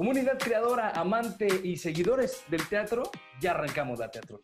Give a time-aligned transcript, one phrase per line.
[0.00, 3.02] Comunidad creadora, amante y seguidores del teatro,
[3.38, 4.40] ya arrancamos la teatro.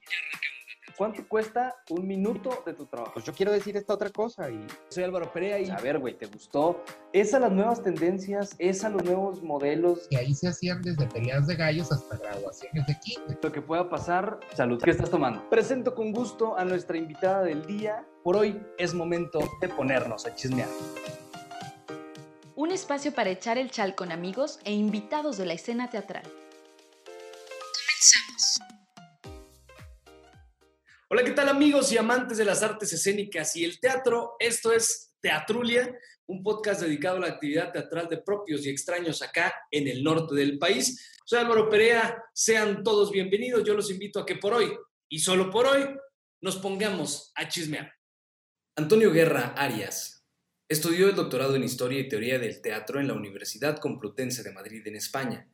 [0.98, 3.14] ¿Cuánto cuesta un minuto de tu trabajo?
[3.14, 4.66] Pues yo quiero decir esta otra cosa y...
[4.90, 6.84] Soy Álvaro Perea y a ver, güey, ¿te gustó?
[7.14, 8.54] ¿Es a las nuevas tendencias?
[8.58, 10.06] ¿Es a los nuevos modelos?
[10.10, 13.38] Y ahí se hacían desde peleas de gallos hasta graduaciones de kinder.
[13.42, 14.78] Lo que pueda pasar, salud.
[14.84, 15.48] ¿Qué estás tomando?
[15.48, 18.06] Presento con gusto a nuestra invitada del día.
[18.22, 20.68] Por hoy es momento de ponernos a chismear.
[22.58, 26.22] Un espacio para echar el chal con amigos e invitados de la escena teatral.
[27.04, 28.60] Comenzamos.
[31.10, 34.36] Hola, ¿qué tal amigos y amantes de las artes escénicas y el teatro?
[34.38, 35.98] Esto es Teatrulia,
[36.28, 40.34] un podcast dedicado a la actividad teatral de propios y extraños acá en el norte
[40.34, 41.14] del país.
[41.26, 43.64] Soy Álvaro Perea, sean todos bienvenidos.
[43.64, 44.74] Yo los invito a que por hoy,
[45.10, 45.94] y solo por hoy,
[46.40, 47.92] nos pongamos a chismear.
[48.76, 50.15] Antonio Guerra Arias
[50.68, 54.86] estudió el doctorado en Historia y Teoría del Teatro en la Universidad Complutense de Madrid
[54.86, 55.48] en España.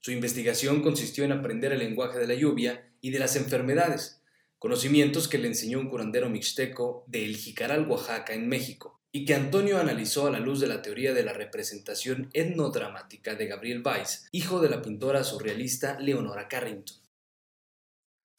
[0.00, 4.22] Su investigación consistió en aprender el lenguaje de la lluvia y de las enfermedades,
[4.58, 9.34] conocimientos que le enseñó un curandero mixteco de El Jicaral, Oaxaca, en México, y que
[9.34, 14.28] Antonio analizó a la luz de la teoría de la representación etnodramática de Gabriel Weiss,
[14.30, 16.98] hijo de la pintora surrealista Leonora Carrington.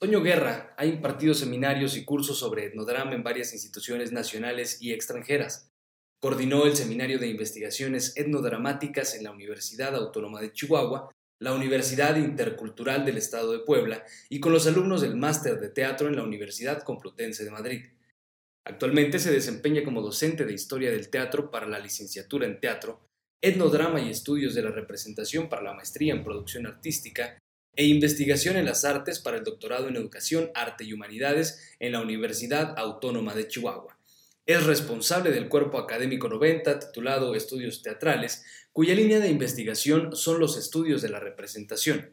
[0.02, 5.72] Antonio Guerra ha impartido seminarios y cursos sobre etnodrama en varias instituciones nacionales y extranjeras.
[6.26, 13.06] Coordinó el Seminario de Investigaciones Etnodramáticas en la Universidad Autónoma de Chihuahua la Universidad Intercultural
[13.06, 16.82] del Estado de Puebla y con los alumnos del Máster de Teatro en la Universidad
[16.82, 17.86] Complutense de Madrid.
[18.66, 23.06] Actualmente se desempeña como docente de Historia del Teatro para la licenciatura en Teatro,
[23.40, 27.38] Etnodrama y Estudios de la Representación para la maestría en Producción Artística
[27.76, 32.02] e Investigación en las Artes para el doctorado en Educación, Arte y Humanidades en la
[32.02, 33.95] Universidad Autónoma de Chihuahua.
[34.46, 40.56] Es responsable del cuerpo académico 90 titulado Estudios Teatrales, cuya línea de investigación son los
[40.56, 42.12] estudios de la representación.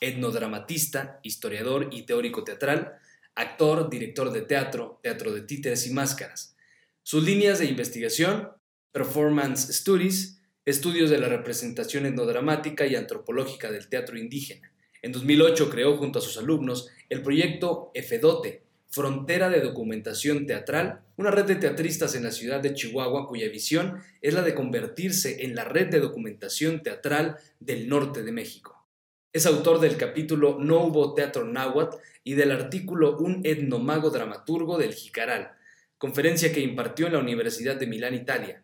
[0.00, 2.98] Etnodramatista, historiador y teórico teatral,
[3.34, 6.56] actor, director de teatro, teatro de títeres y máscaras.
[7.02, 8.50] Sus líneas de investigación,
[8.92, 14.70] Performance Studies, estudios de la representación etnodramática y antropológica del teatro indígena.
[15.02, 18.62] En 2008 creó junto a sus alumnos el proyecto EFEDOTE,
[18.94, 24.00] Frontera de Documentación Teatral, una red de teatristas en la ciudad de Chihuahua cuya visión
[24.22, 28.86] es la de convertirse en la red de documentación teatral del norte de México.
[29.32, 34.94] Es autor del capítulo No hubo teatro náhuatl y del artículo Un etnomago dramaturgo del
[34.94, 35.50] Jicaral,
[35.98, 38.62] conferencia que impartió en la Universidad de Milán, Italia.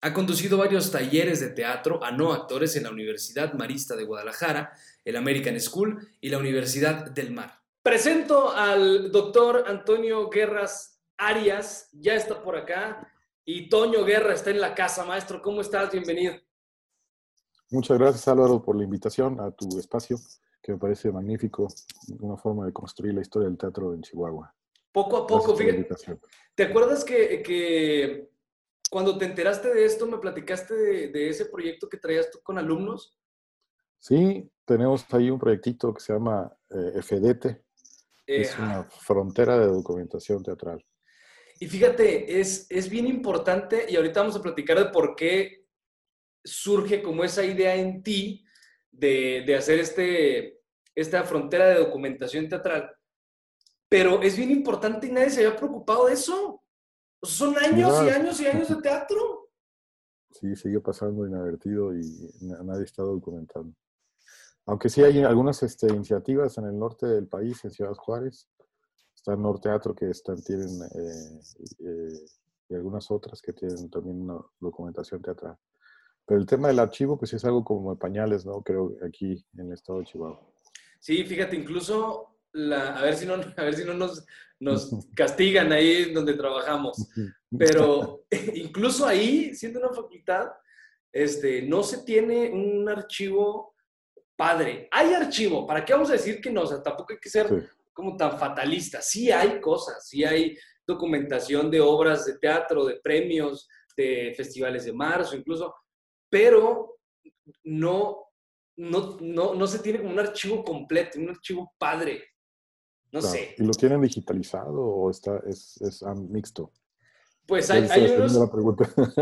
[0.00, 4.74] Ha conducido varios talleres de teatro a no actores en la Universidad Marista de Guadalajara,
[5.04, 7.61] el American School y la Universidad del Mar.
[7.82, 13.12] Presento al doctor Antonio Guerras Arias, ya está por acá,
[13.44, 15.04] y Toño Guerra está en la casa.
[15.04, 15.90] Maestro, ¿cómo estás?
[15.90, 16.34] Bienvenido.
[17.72, 20.16] Muchas gracias Álvaro por la invitación a tu espacio,
[20.62, 21.66] que me parece magnífico,
[22.20, 24.54] una forma de construir la historia del teatro en Chihuahua.
[24.92, 25.88] Poco a poco, fíjate.
[26.54, 28.30] ¿Te acuerdas que,
[28.88, 33.18] cuando te enteraste de esto me platicaste de, ese proyecto que traías tú con alumnos?
[33.98, 37.64] Sí, tenemos ahí un proyectito que se llama eh, FEDETE,
[38.26, 40.84] es una frontera de documentación teatral.
[41.60, 45.66] Y fíjate, es, es bien importante, y ahorita vamos a platicar de por qué
[46.44, 48.44] surge como esa idea en ti
[48.90, 50.60] de, de hacer este,
[50.94, 52.90] esta frontera de documentación teatral.
[53.88, 56.62] Pero es bien importante y nadie se había preocupado de eso.
[57.22, 59.50] son años y años y años de teatro.
[60.30, 62.02] Sí, sigue pasando inadvertido y
[62.40, 63.74] nadie está documentando.
[64.66, 68.48] Aunque sí hay algunas este, iniciativas en el norte del país, en Ciudad Juárez.
[69.14, 71.40] Está el Norteatro que están, tienen, eh,
[71.80, 72.24] eh,
[72.68, 75.56] y algunas otras que tienen también una documentación teatral.
[76.26, 78.62] Pero el tema del archivo, pues es algo como de pañales, ¿no?
[78.62, 80.40] Creo aquí en el estado de Chihuahua.
[81.00, 84.24] Sí, fíjate, incluso, la, a ver si no, a ver si no nos,
[84.60, 87.08] nos castigan ahí donde trabajamos.
[87.58, 88.24] Pero
[88.54, 90.50] incluso ahí, siendo una facultad,
[91.12, 93.71] este, no se tiene un archivo
[94.36, 94.88] padre.
[94.90, 96.62] Hay archivo, ¿para qué vamos a decir que no?
[96.62, 99.00] O sea, tampoco hay que ser como tan fatalista.
[99.00, 100.56] Sí hay cosas, sí hay
[100.86, 105.74] documentación de obras de teatro, de premios, de festivales de marzo, incluso,
[106.28, 106.98] pero
[107.64, 108.26] no,
[108.76, 112.24] no, no, se tiene como un archivo completo, un archivo padre.
[113.10, 113.54] No sé.
[113.58, 116.72] ¿Y lo tienen digitalizado o está, es, es mixto?
[117.46, 118.32] Pues hay, unos,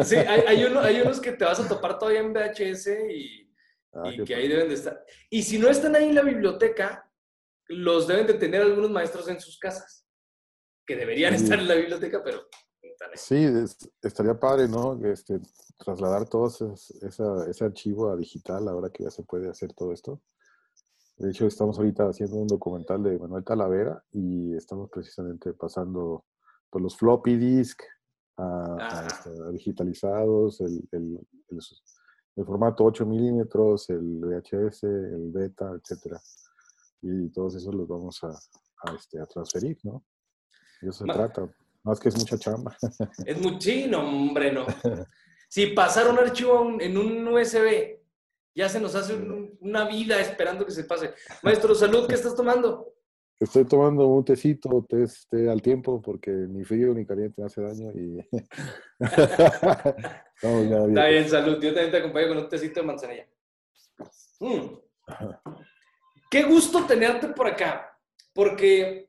[0.07, 3.50] sí, hay, hay unos que te vas a topar todavía en VHS y,
[3.92, 5.04] Ah, y que ahí deben de estar.
[5.31, 7.10] Y si no están ahí en la biblioteca,
[7.69, 10.06] los deben de tener algunos maestros en sus casas,
[10.87, 12.42] que deberían estar en la biblioteca, pero.
[13.14, 14.98] Sí, es- estaría padre, ¿no?
[15.06, 15.40] Este,
[15.78, 16.66] trasladar todo ese,
[17.06, 20.20] esa- ese archivo a digital ahora que ya se puede hacer todo esto.
[21.16, 26.25] De hecho, estamos ahorita haciendo un documental de Manuel Talavera y estamos precisamente pasando
[26.70, 27.82] por los floppy disk
[28.37, 29.06] a, a, Ah.
[29.06, 31.19] este, a digitalizados, el, el-
[31.50, 31.60] el-
[32.40, 36.20] el formato 8 milímetros, el VHS, el beta, etcétera.
[37.02, 40.04] Y todos esos los vamos a, a, este, a transferir, ¿no?
[40.81, 41.48] De eso se Ma- trata.
[41.82, 42.76] Más que es mucha chamba.
[43.26, 44.66] Es muchísimo, hombre, no.
[45.48, 47.98] Si pasar un archivo un- en un USB,
[48.54, 51.12] ya se nos hace un- una vida esperando que se pase.
[51.42, 52.94] Maestro, salud, ¿qué estás tomando?
[53.40, 57.62] Estoy tomando un tecito, té, té al tiempo, porque ni frío ni caliente me hace
[57.62, 58.20] daño y...
[60.42, 61.60] Ya Está bien, salud.
[61.60, 63.26] Yo también te acompaño con un tecito de manzanilla.
[64.40, 64.75] Mm.
[66.31, 67.94] Qué gusto tenerte por acá,
[68.32, 69.06] porque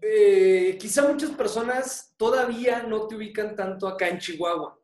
[0.00, 4.78] eh, quizá muchas personas todavía no te ubican tanto acá en Chihuahua,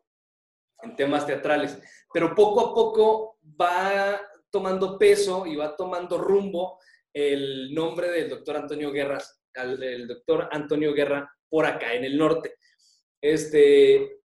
[0.82, 1.79] en temas teatrales,
[2.12, 4.20] pero poco a poco va
[4.50, 6.81] tomando peso y va tomando rumbo
[7.14, 12.17] el nombre del doctor Antonio Guerras, al- el doctor Antonio Guerra por acá en el
[12.17, 12.55] norte.
[13.20, 14.20] Este,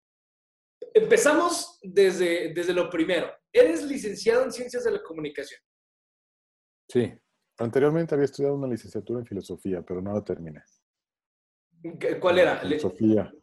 [0.93, 3.31] empezamos desde, desde lo primero.
[3.51, 5.59] Eres licenciado en Ciencias de la Comunicación.
[6.89, 7.13] Sí.
[7.59, 10.61] Anteriormente había estudiado una licenciatura en filosofía, pero no la terminé.
[11.99, 12.57] ¿Qué- ¿Cuál era?
[12.59, 13.33] Filosofía.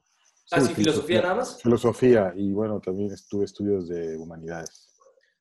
[0.50, 1.60] Ah, sí, filosofía nada más.
[1.62, 4.94] Filosofía y bueno, también estuve estudios de humanidades.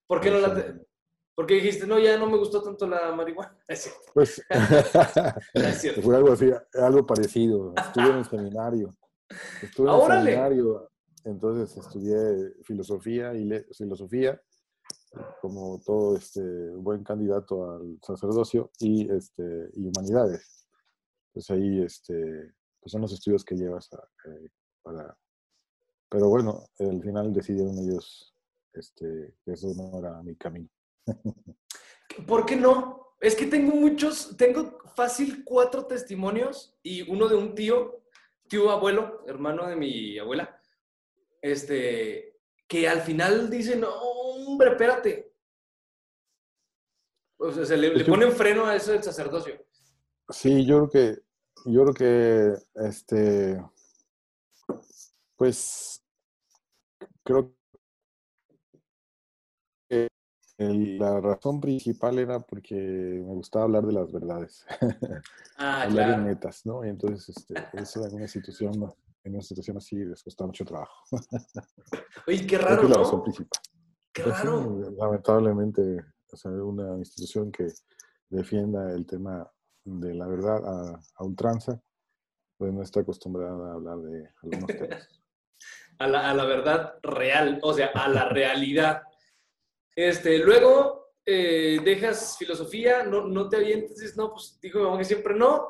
[0.08, 0.86] ¿Por qué no la te-
[1.36, 3.58] ¿Por qué dijiste, no, ya no me gustó tanto la marihuana?
[4.14, 4.42] Pues
[6.04, 7.74] fue algo así, algo parecido.
[7.76, 8.96] Estuve en el seminario.
[9.62, 10.92] Estuve en el seminario,
[11.24, 14.40] entonces estudié filosofía y le- filosofía
[15.42, 16.42] como todo este
[16.76, 20.68] buen candidato al sacerdocio y este y humanidades.
[21.32, 24.50] Pues ahí este pues son los estudios que llevas a- eh,
[24.84, 25.18] para
[26.10, 28.36] pero bueno, al final decidieron ellos
[28.74, 30.70] este que eso no era mi camino.
[32.28, 33.16] ¿Por qué no?
[33.20, 38.04] Es que tengo muchos, tengo fácil cuatro testimonios y uno de un tío,
[38.48, 40.60] tío abuelo, hermano de mi abuela,
[41.42, 45.34] este, que al final dice, no, hombre, espérate.
[47.38, 49.66] O sea, se le, le Es que- ponen freno a eso del sacerdocio.
[50.30, 51.22] Sí, yo creo que,
[51.66, 52.54] yo creo que,
[52.88, 53.62] este,
[55.36, 56.04] pues,
[57.24, 57.56] creo
[60.72, 64.66] el- la razón principal era porque me gustaba hablar de las verdades,
[65.58, 66.28] Ah, hablar de claro.
[66.28, 66.86] metas, ¿no?
[66.86, 68.74] Y entonces, este, eso en una situación,
[69.24, 70.94] en una situación así les cuesta mucho trabajo.
[72.28, 73.04] Oye, qué raro, que es la ¿no?
[73.04, 73.60] razón principal.
[74.12, 74.92] Qué Pues sí, raro.
[74.98, 75.82] lamentablemente,
[76.32, 77.68] o sea, una institución que
[78.30, 79.50] defienda el tema
[79.86, 81.82] de la verdad a, a ultranza,
[82.58, 85.22] pues no está acostumbrada a hablar de algunos temas.
[86.00, 89.04] a la, a la verdad real, o sea, a la realidad.
[89.96, 94.98] Este, luego eh, dejas filosofía, no, no te avientes, dices, no, pues dijo mi mamá
[94.98, 95.68] que siempre no,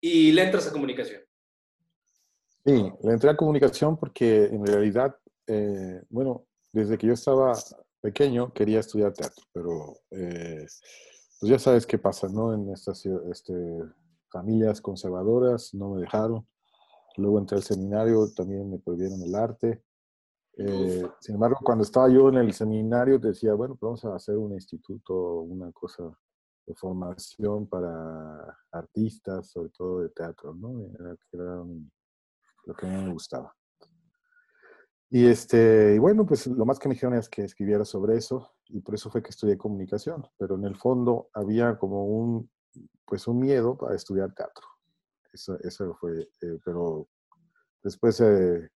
[0.00, 1.22] y le entras a comunicación.
[2.64, 5.16] Sí, le entré a comunicación porque en realidad,
[5.46, 7.52] eh, bueno, desde que yo estaba
[8.00, 10.66] pequeño quería estudiar teatro, pero eh,
[11.40, 12.54] pues ya sabes qué pasa, ¿no?
[12.54, 13.54] En estas este,
[14.30, 16.46] familias conservadoras no me dejaron.
[17.16, 19.82] Luego entré al seminario, también me prohibieron el arte.
[20.56, 24.36] Eh, sin embargo, cuando estaba yo en el seminario, decía, bueno, pues vamos a hacer
[24.36, 26.16] un instituto, una cosa
[26.66, 30.86] de formación para artistas, sobre todo de teatro, ¿no?
[30.98, 31.64] Era, era
[32.64, 33.54] lo que a mí me gustaba.
[35.10, 38.54] Y, este, y bueno, pues lo más que me dijeron es que escribiera sobre eso,
[38.68, 42.50] y por eso fue que estudié comunicación, pero en el fondo había como un,
[43.04, 44.66] pues un miedo para estudiar teatro.
[45.30, 47.08] Eso, eso fue, eh, pero
[47.82, 48.70] después, eh,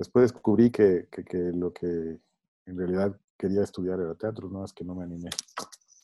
[0.00, 4.72] después descubrí que, que, que lo que en realidad quería estudiar era teatro, no es
[4.72, 5.28] que no me animé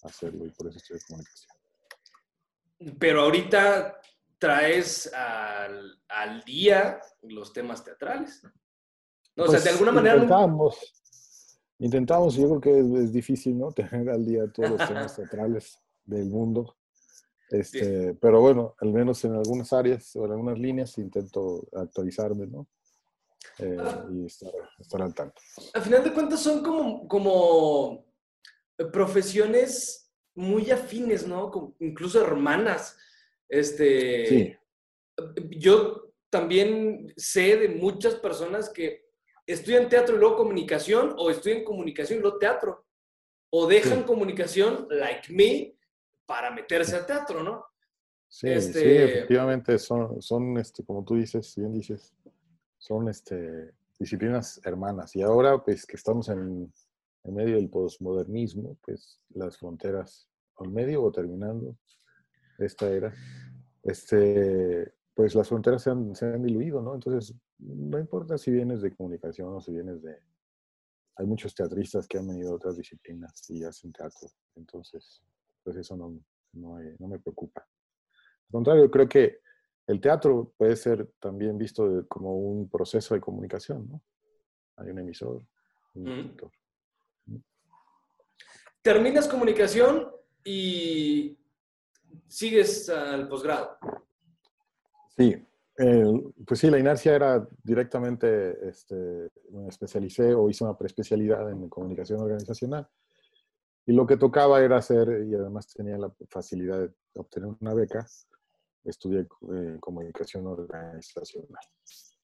[0.02, 1.56] a hacerlo y por eso estudié comunicación.
[2.98, 3.98] Pero ahorita
[4.38, 8.42] traes al, al día los temas teatrales.
[9.34, 10.16] No, o sea, de Pues, alguna manera...
[10.16, 10.76] Intentamos,
[11.78, 13.72] intentamos, yo creo que es, es difícil, ¿no?
[13.72, 16.76] Tener al día todos los temas teatrales del mundo.
[17.48, 22.66] Este, pero bueno, al menos en algunas áreas o en algunas líneas intento actualizarme, ¿no?
[23.58, 23.76] Eh,
[24.12, 25.40] y estar, estar al tanto.
[25.74, 28.04] al final de cuentas son como, como
[28.92, 31.50] profesiones muy afines, ¿no?
[31.50, 32.96] Como incluso hermanas.
[33.48, 34.56] Este, Sí.
[35.58, 39.06] Yo también sé de muchas personas que
[39.46, 42.84] estudian teatro y luego comunicación, o estudian comunicación y luego teatro,
[43.50, 44.04] o dejan Sí.
[44.04, 45.74] comunicación, like me,
[46.26, 47.64] para meterse al teatro, ¿no?
[48.28, 52.12] Sí, sí, Este- efectivamente son, son este, como tú dices, bien dices,
[52.86, 55.16] son este, disciplinas hermanas.
[55.16, 56.72] Y ahora, pues que estamos en,
[57.24, 60.28] en medio del posmodernismo, pues las fronteras,
[60.58, 61.76] al medio o terminando
[62.58, 63.12] esta era,
[63.82, 66.94] este, pues las fronteras se han, se han diluido, ¿no?
[66.94, 70.16] Entonces, no importa si vienes de comunicación o si vienes de...
[71.16, 74.28] Hay muchos teatristas que han venido de otras disciplinas y hacen teatro.
[74.54, 75.22] Entonces,
[75.64, 76.18] pues eso no,
[76.52, 77.62] no, hay- no me preocupa.
[77.62, 79.38] Al contrario, creo que
[79.86, 84.02] el teatro puede ser también visto de- como un proceso de comunicación, ¿no?
[84.76, 85.42] Hay un emisor,
[85.94, 86.16] un Ujú.
[86.16, 86.50] receptor.
[88.82, 90.10] Terminas comunicación
[90.44, 91.36] y
[92.28, 93.78] sigues al posgrado.
[95.16, 95.34] Sí,
[95.78, 101.68] eh, pues sí, la inercia era directamente, este, me especialicé o hice una preespecialidad en
[101.68, 102.88] comunicación organizacional.
[103.86, 108.04] Y lo que tocaba era hacer, y además tenía la facilidad de obtener una beca,
[108.86, 111.64] estudié eh, comunicación organizacional,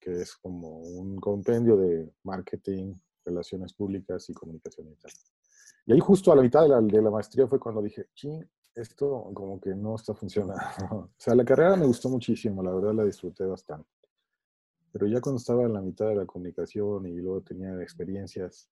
[0.00, 5.20] que es como un compendio de marketing, relaciones públicas y comunicación interna.
[5.86, 8.44] Y ahí justo a la mitad de la, de la maestría fue cuando dije, ching,
[8.74, 10.62] esto como que no está funcionando.
[11.08, 13.88] O sea, la carrera me gustó muchísimo, la verdad la disfruté bastante.
[14.92, 18.68] Pero ya cuando estaba en la mitad de la comunicación y luego tenía experiencias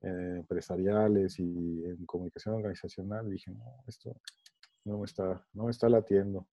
[0.00, 4.16] eh, empresariales y en comunicación organizacional, dije, no, esto
[4.84, 6.46] no está, no me está latiendo.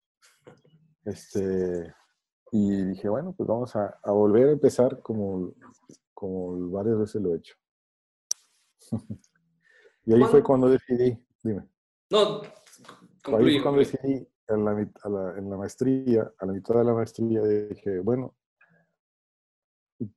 [1.06, 1.94] Este,
[2.51, 5.53] y dije, bueno, pues vamos a, a volver a empezar como,
[6.13, 7.56] como varias veces lo he hecho.
[10.06, 11.68] y ahí fue ¿Cuándo- cuando decidí, dime.
[12.10, 12.51] No, Ahí
[13.56, 14.72] fue cuando decidí en la,
[15.03, 18.36] a la- en la maestría, a la mitad de la maestría, dije, bueno,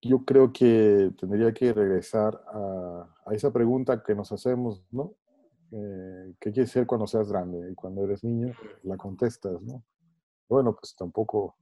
[0.02, 5.14] yo creo que tendría que regresar a, a esa pregunta que nos hacemos, ¿no?
[5.72, 7.70] Eh, ¿Qué quieres ser cuando seas grande?
[7.70, 9.84] Y cuando eres niño, la contestas, ¿no?
[10.48, 11.56] Bueno, pues tampoco,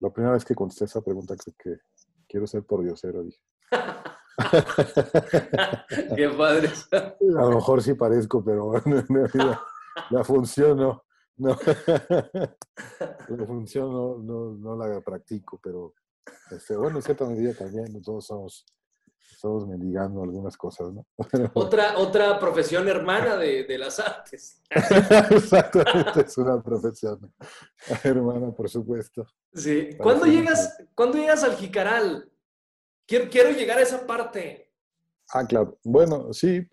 [0.00, 1.80] la primera vez que contesté esa pregunta, creo que
[2.28, 3.40] quiero ser por diosero, dije.
[6.16, 6.70] Qué padre.
[6.92, 9.58] A lo mejor sí parezco, pero realidad
[10.10, 11.04] la función no.
[11.36, 11.56] no.
[13.28, 15.94] La función no, no, no la practico, pero
[16.50, 18.66] este, bueno, en cierta medida también todos somos,
[19.30, 21.06] estamos mendigando algunas cosas, ¿no?
[21.54, 24.62] Otra, otra profesión hermana de, de las artes.
[25.30, 27.32] Exactamente, es una profesión.
[28.02, 29.26] Hermana, por supuesto.
[29.52, 29.90] Sí.
[29.98, 32.30] ¿Cuándo Parece llegas, ¿Cuándo llegas al Jicaral?
[33.06, 34.70] Quiero, quiero llegar a esa parte.
[35.32, 35.78] Ah, claro.
[35.84, 36.66] Bueno, sí.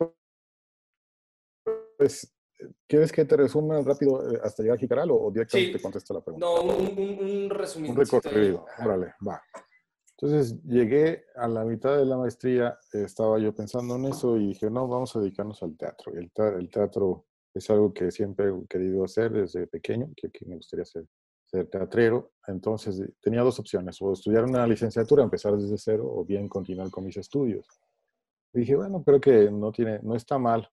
[1.98, 2.34] Pues,
[2.88, 5.78] ¿quieres que te resuma rápido eh, hasta llegar a Jicaral o, directamente Sí.
[5.78, 6.46] te contesto la pregunta?
[6.46, 7.94] No, un, un, un resumido.
[7.94, 9.42] Un recorrido, órale, va.
[10.18, 14.70] Entonces llegué a la mitad de la maestría, estaba yo pensando en eso y dije,
[14.70, 16.14] no, vamos a dedicarnos al teatro.
[16.14, 20.46] El, te- el teatro es algo que siempre he querido hacer desde pequeño, que, que
[20.46, 21.06] me gustaría ser,
[21.46, 22.32] ser teatrero.
[22.48, 26.90] Entonces eh, tenía dos opciones, o estudiar una licenciatura, empezar desde cero, o bien continuar
[26.90, 27.68] con mis estudios.
[28.54, 30.70] Dije, bueno, creo que no, tiene, no está mal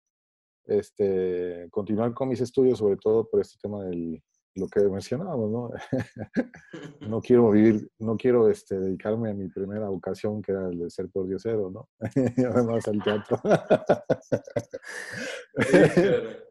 [0.65, 4.21] este, continuar con mis estudios, sobre todo por este tema del
[4.57, 5.69] lo que mencionábamos, ¿no?
[7.07, 10.89] no quiero vivir, no quiero este, dedicarme a mi primera vocación, que era el de
[10.89, 11.89] ser por diosero, ¿no?
[12.37, 13.39] y además al teatro.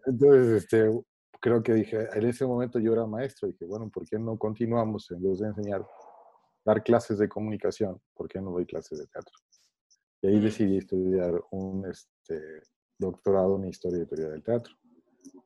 [0.07, 0.91] Entonces, este,
[1.41, 5.11] creo que dije, en ese momento yo era maestro, dije, bueno, ¿por qué no continuamos
[5.11, 5.87] en vez de enseñar,
[6.65, 8.01] dar clases de comunicación?
[8.15, 9.35] ¿Por qué no doy clases de teatro?
[10.23, 12.63] Y ahí decidí estudiar un este,
[12.99, 14.75] doctorado en Historia y Teoría del Teatro.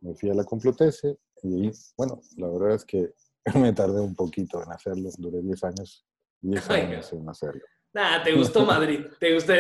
[0.01, 3.15] Me fui a la Complutense y bueno, la verdad es que
[3.57, 6.07] me tardé un poquito en hacerlo, duré 10 años,
[6.41, 7.63] 10 Ay, años en hacerlo.
[7.93, 9.07] Nah, te gustó Madrid.
[9.19, 9.53] Te gustó.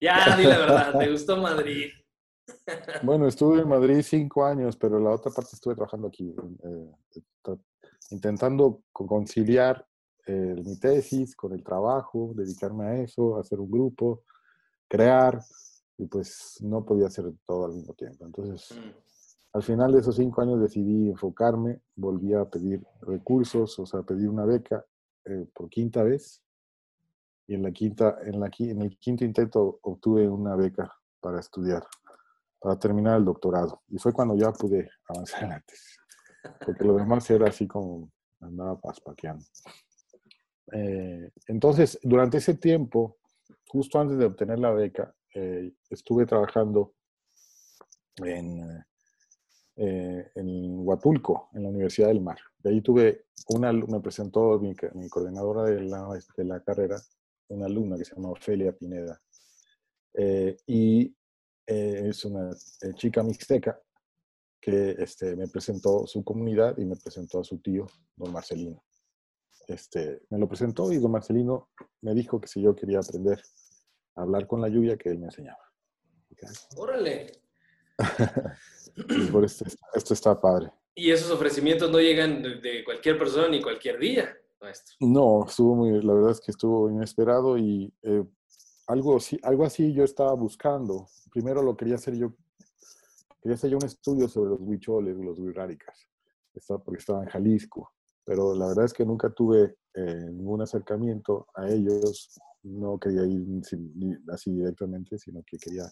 [0.00, 1.90] Ya, di la verdad, te gustó Madrid.
[3.02, 6.90] Bueno, estuve en Madrid cinco años, pero la otra parte estuve trabajando aquí, eh,
[7.42, 7.60] tra-
[8.10, 9.86] intentando co- conciliar
[10.26, 14.22] eh, mi tesis con el trabajo, dedicarme a eso, hacer un grupo,
[14.88, 15.40] crear,
[15.98, 18.24] y pues no podía hacer todo al mismo tiempo.
[18.26, 18.90] Entonces, Mm.
[19.52, 24.28] Al final de esos cinco años decidí enfocarme, volví a pedir recursos, o sea, pedir
[24.28, 24.84] una beca
[25.24, 26.42] eh, por quinta vez,
[27.46, 31.84] y en, la quinta, en, la, en el quinto intento obtuve una beca para estudiar
[32.62, 33.82] para terminar el doctorado.
[33.88, 35.98] Y fue cuando ya pude avanzar en la tesis.
[36.64, 39.44] Porque lo demás era así como andaba paspaqueando.
[40.72, 43.18] Eh, entonces, durante ese tiempo,
[43.66, 46.94] justo antes de obtener la beca, eh, estuve trabajando
[48.16, 48.84] en,
[49.76, 52.38] eh, en Huatulco, en la Universidad del Mar.
[52.58, 56.96] De ahí tuve una, me presentó mi, mi coordinadora de la, de la carrera,
[57.48, 59.20] una alumna que se llama Ofelia Pineda.
[60.14, 61.16] Eh, y
[61.66, 63.80] eh, es una eh, chica mixteca
[64.60, 67.86] que este, me presentó su comunidad y me presentó a su tío,
[68.16, 68.84] don Marcelino.
[69.68, 71.70] este, me lo presentó y don Marcelino
[72.02, 73.42] me dijo que si yo quería aprender
[74.14, 75.58] a hablar con la lluvia, que él me enseñaba.
[76.28, 77.32] Dije, "Ay, Órale.
[79.30, 80.70] por esto, esto está padre.
[80.94, 84.96] Y esos ofrecimientos no llegan de, cualquier persona ni cualquier día, maestro.
[85.00, 88.24] No, estuvo muy, la verdad es que estuvo inesperado y eh,
[88.86, 91.06] algo, algo así yo estaba buscando.
[91.30, 92.34] Primero lo quería hacer yo,
[93.40, 95.96] quería hacer yo un estudio sobre los huicholes, los huiráricas,
[96.84, 97.90] porque estaba en Jalisco,
[98.24, 103.64] pero la verdad es que nunca tuve eh, ningún acercamiento a ellos, no quería ir
[103.64, 105.84] sin- así directamente, sino que quería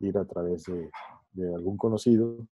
[0.00, 0.88] ir a través de,
[1.34, 2.48] de algún conocido.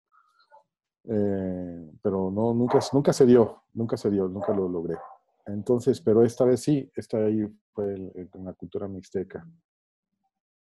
[1.04, 4.98] Eh, pero no, nunca, nunca se dio, nunca se dio, nunca lo logré.
[5.46, 9.46] Entonces, pero esta vez sí, esta ahí fue en la cultura mixteca.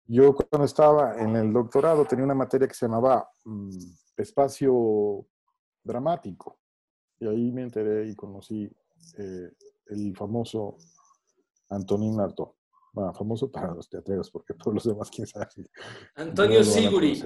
[0.08, 3.70] Yo cuando estaba en el doctorado tenía una materia que se llamaba mm,
[4.16, 5.26] espacio
[5.82, 6.58] dramático.
[7.18, 8.70] Y ahí me enteré y conocí
[9.18, 9.50] eh,
[9.86, 10.76] el famoso
[11.70, 12.55] Antonín Artaud.
[12.96, 15.48] Bueno, famoso para los teatreros, porque todos los demás, quién sabe.
[16.14, 17.22] Antonio no Siguri.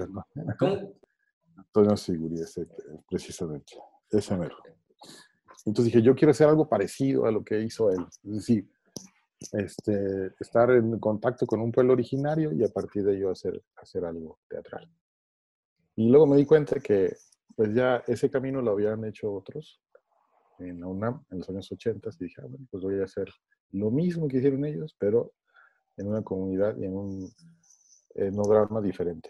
[1.55, 2.67] Antonio Siguri, ese,
[3.09, 3.75] precisamente.
[4.09, 4.57] Ese mero.
[5.65, 8.05] Entonces dije, yo quiero hacer algo parecido a lo que hizo él.
[8.25, 8.69] Es decir,
[9.53, 14.03] este, estar en contacto con un pueblo originario y a partir de ello hacer, hacer
[14.03, 14.91] algo teatral.
[15.95, 17.15] Y luego me di cuenta que
[17.55, 19.81] pues ya ese camino lo habían hecho otros
[20.59, 23.29] en la UNAM en los años 80 y dije, ah, bueno, pues voy a hacer
[23.71, 25.31] lo mismo que hicieron ellos, pero
[25.97, 27.33] en una comunidad y en un
[28.13, 29.29] etnograma diferente.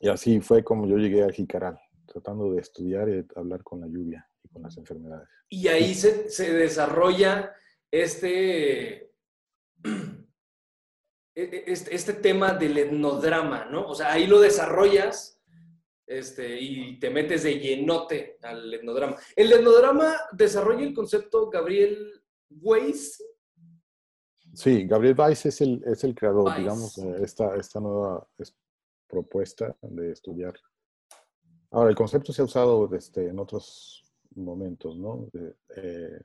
[0.00, 3.86] Y así fue como yo llegué a Jicaral, tratando de estudiar y hablar con la
[3.86, 5.28] lluvia y con las enfermedades.
[5.48, 7.54] Y ahí se, se desarrolla
[7.90, 9.12] este,
[11.34, 13.86] e- este, este tema del etnodrama, ¿no?
[13.86, 15.40] O sea, ahí lo desarrollas
[16.06, 19.16] este, y te metes de llenote al etnodrama.
[19.34, 23.22] El etnodrama desarrolla el concepto Gabriel Weiss.
[24.54, 26.58] Sí, Gabriel Weiss es el, es el creador, Weiss.
[26.58, 28.54] digamos, eh, esta, esta nueva es-
[29.06, 30.54] propuesta de estudiar.
[31.70, 34.02] Ahora, el concepto se ha usado este, en otros
[34.34, 35.28] momentos, ¿no?
[35.32, 36.20] De- eh,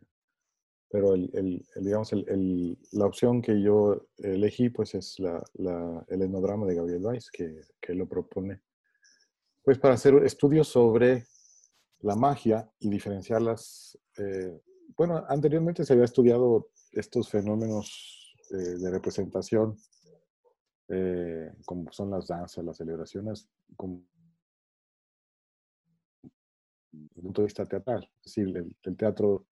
[0.89, 5.43] pero el, el- el, digamos, el- el- la opción que yo elegí, pues, es la,
[5.53, 8.61] la- el etnodrama de Gabriel Weiss, que, que lo propone,
[9.63, 11.25] pues, para hacer estudios sobre
[12.01, 13.97] la magia y diferenciarlas.
[14.17, 14.59] eh,
[14.97, 18.18] bueno, anteriormente se había estudiado estos fenómenos
[18.51, 19.77] eh, de representación,
[20.87, 24.03] eh, como son las danzas, las celebraciones, como
[26.91, 28.09] desde el punto de vista teatral.
[28.23, 29.45] Es decir, el, el teatro,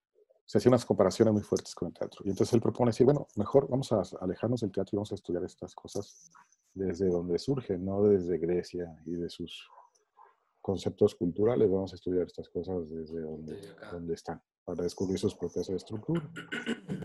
[0.45, 2.21] se hacían unas comparaciones muy fuertes con el teatro.
[2.25, 5.15] Y entonces él propone decir, bueno, mejor vamos a alejarnos del teatro y vamos a
[5.15, 6.31] estudiar estas cosas
[6.73, 9.67] desde donde surgen, no desde Grecia y de sus
[10.61, 13.57] conceptos culturales, vamos a estudiar estas cosas desde donde,
[13.91, 16.29] donde están, para descubrir sus procesos de estructura.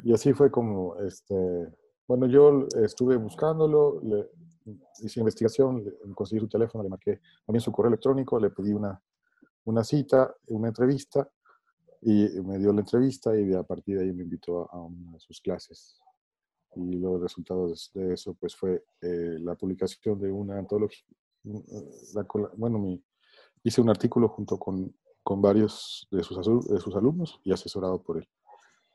[0.03, 1.68] Y así fue como, este,
[2.09, 4.29] bueno, yo estuve buscándolo, le,
[4.98, 9.01] hice investigación, le, conseguí su teléfono, le marqué también su correo electrónico, le pedí una,
[9.64, 11.31] una cita, una entrevista,
[12.01, 15.20] y me dio la entrevista y a partir de ahí me invitó a, una de
[15.20, 16.01] sus clases.
[16.75, 21.07] Y los resultados de eso, pues fue eh, la publicación de una antología,
[21.44, 23.01] la bueno, mi,
[23.62, 26.37] hice un artículo junto con, con varios de sus,
[26.68, 28.28] de sus alumnos y asesorado por él.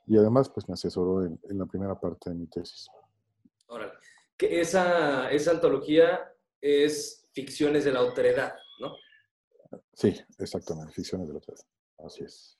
[0.06, 2.88] Y además, pues me asesoró en, en la primera parte de mi tesis.
[3.66, 3.92] Órale.
[4.36, 8.96] Que esa, esa antología es Ficciones de la Autoridad, ¿no?
[9.92, 11.54] Sí, exactamente, ficciones de la otra.
[11.98, 12.58] Así es.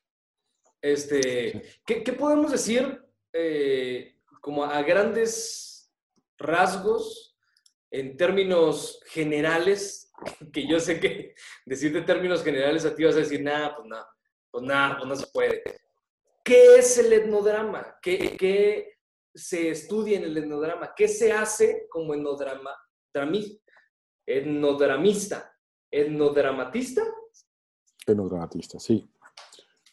[0.80, 5.90] Este, ¿qué, qué podemos decir eh, como a grandes
[6.36, 7.36] rasgos
[7.90, 10.07] en términos generales?
[10.52, 11.34] Que yo sé que
[11.66, 14.08] decirte términos generales a ti vas a decir, nada, pues nada,
[14.50, 15.62] pues nada, pues no se puede.
[16.44, 17.98] ¿Qué es el etnodrama?
[18.00, 18.94] ¿Qué, qué
[19.34, 20.94] se estudia en el etnodrama?
[20.96, 22.70] ¿Qué se hace como etnodrama,
[23.14, 23.60] drami-
[24.26, 25.54] etnodramista?
[25.90, 27.02] ¿Etnodramatista?
[28.06, 29.08] Etnodramatista, sí.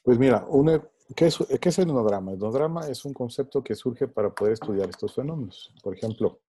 [0.03, 0.81] Pues mira, una,
[1.15, 2.31] ¿qué, es, ¿qué es el etnodrama?
[2.31, 5.73] El etnodrama es un concepto que surge para poder estudiar estos fenómenos.
[5.83, 6.41] Por ejemplo,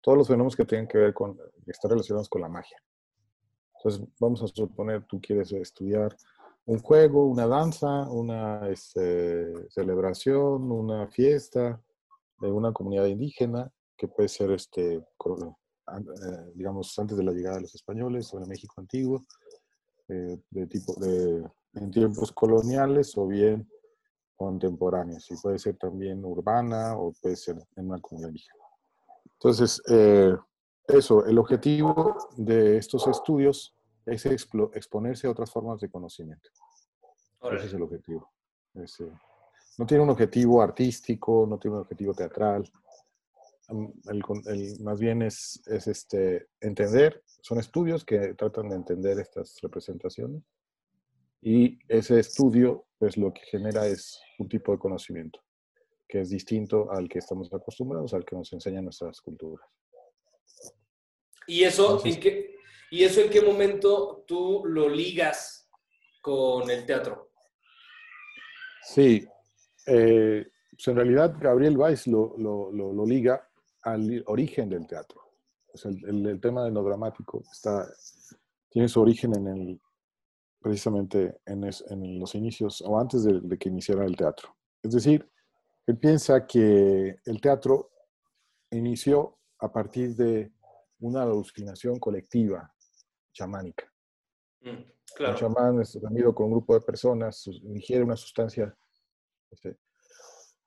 [0.00, 2.80] todos los fenómenos que tienen que ver con, que están relacionados con la magia.
[3.78, 6.16] Entonces, vamos a suponer, tú quieres estudiar
[6.66, 11.80] un juego, una danza, una este, celebración, una fiesta
[12.40, 17.62] de una comunidad indígena, que puede ser, este, eh, digamos, antes de la llegada de
[17.62, 19.24] los españoles o en México antiguo,
[20.08, 23.68] eh, de tipo de, en tiempos coloniales o bien
[24.36, 25.30] contemporáneos.
[25.30, 28.64] Y puede ser también urbana o puede ser en una comunidad indígena.
[29.34, 30.36] Entonces, eh,
[30.88, 36.48] eso, el objetivo de estos estudios es explo- exponerse a otras formas de conocimiento.
[37.56, 38.30] Ese es el objetivo.
[38.74, 39.12] Es, eh,
[39.78, 42.70] no tiene un objetivo artístico, no tiene un objetivo teatral.
[43.68, 49.18] Mm, el el- más bien es, es este, entender, son estudios que tratan de entender
[49.20, 50.42] estas representaciones
[51.42, 55.38] y ese estudio pues lo que genera es un tipo de conocimiento
[56.08, 59.68] que es distinto al que estamos acostumbrados, al que nos enseñan nuestras culturas.
[61.48, 62.54] ¿Y eso, Entonces- en qué,
[62.90, 65.68] ¿Y eso en qué momento tú lo ligas
[66.22, 67.30] con el teatro?
[68.82, 69.26] Sí,
[69.86, 73.46] eh, pues en realidad Gabriel Weiss lo, lo- lo- lo liga
[73.82, 75.20] al origen del teatro.
[75.72, 77.86] O sea, el, el- el tema de lo dramático está,
[78.70, 79.80] tiene su origen en el,
[80.60, 84.54] precisamente en, es- en los inicios o antes de, de que iniciara el teatro.
[84.82, 85.28] Es decir,
[85.86, 87.90] él piensa que el teatro
[88.70, 90.52] inició a partir de
[91.00, 92.72] una alucinación colectiva
[93.32, 93.90] chamánica.
[94.62, 94.84] Mm, Un
[95.16, 95.36] claro.
[95.36, 98.76] chamán es reunido con un grupo de personas, ingiere una sustancia
[99.50, 99.78] este,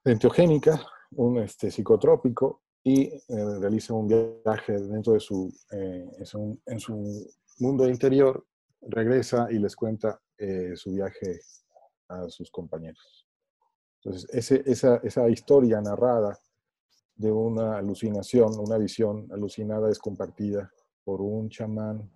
[0.04, 3.20] enteogénica, un este, psicotrópico, y eh,
[3.60, 8.44] realiza un viaje dentro de su, eh, en su, en su mundo interior,
[8.82, 11.40] regresa y les cuenta eh, su viaje
[12.08, 13.28] a sus compañeros.
[14.04, 16.40] Entonces, ese- esa, esa historia narrada
[17.22, 20.72] de una alucinación, una visión alucinada es compartida
[21.04, 22.10] por un chamán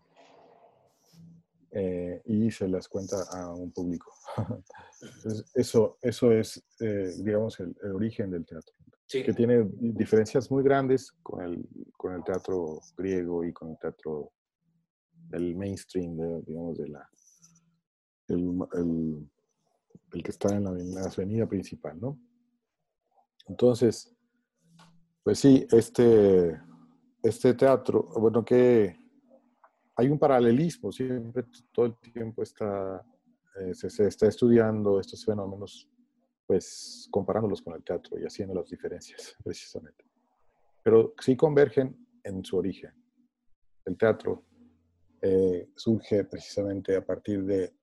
[1.72, 4.12] eh, y se las cuenta a un público.
[5.02, 8.74] Entonces, eso, eso es, eh, digamos, el, el origen del teatro,
[9.08, 9.24] Sí.
[9.24, 14.32] que tiene diferencias muy grandes con el, con el teatro griego y con el teatro
[15.30, 17.08] del mainstream, de, digamos, de la,
[18.30, 19.30] el, el-
[20.14, 22.18] el que está en la, en la avenida principal, ¿no?
[23.48, 24.15] Entonces,
[25.26, 26.62] pues sí, este,
[27.24, 28.96] este teatro, bueno, que
[29.96, 33.04] hay un paralelismo, siempre todo el tiempo está,
[33.60, 35.90] eh, se, se está estudiando estos fenómenos,
[36.46, 40.06] pues comparándolos con el teatro y haciendo las diferencias, precisamente.
[40.84, 42.94] Pero sí convergen en su origen.
[43.84, 44.44] El teatro
[45.24, 47.74] eh, surge precisamente a partir de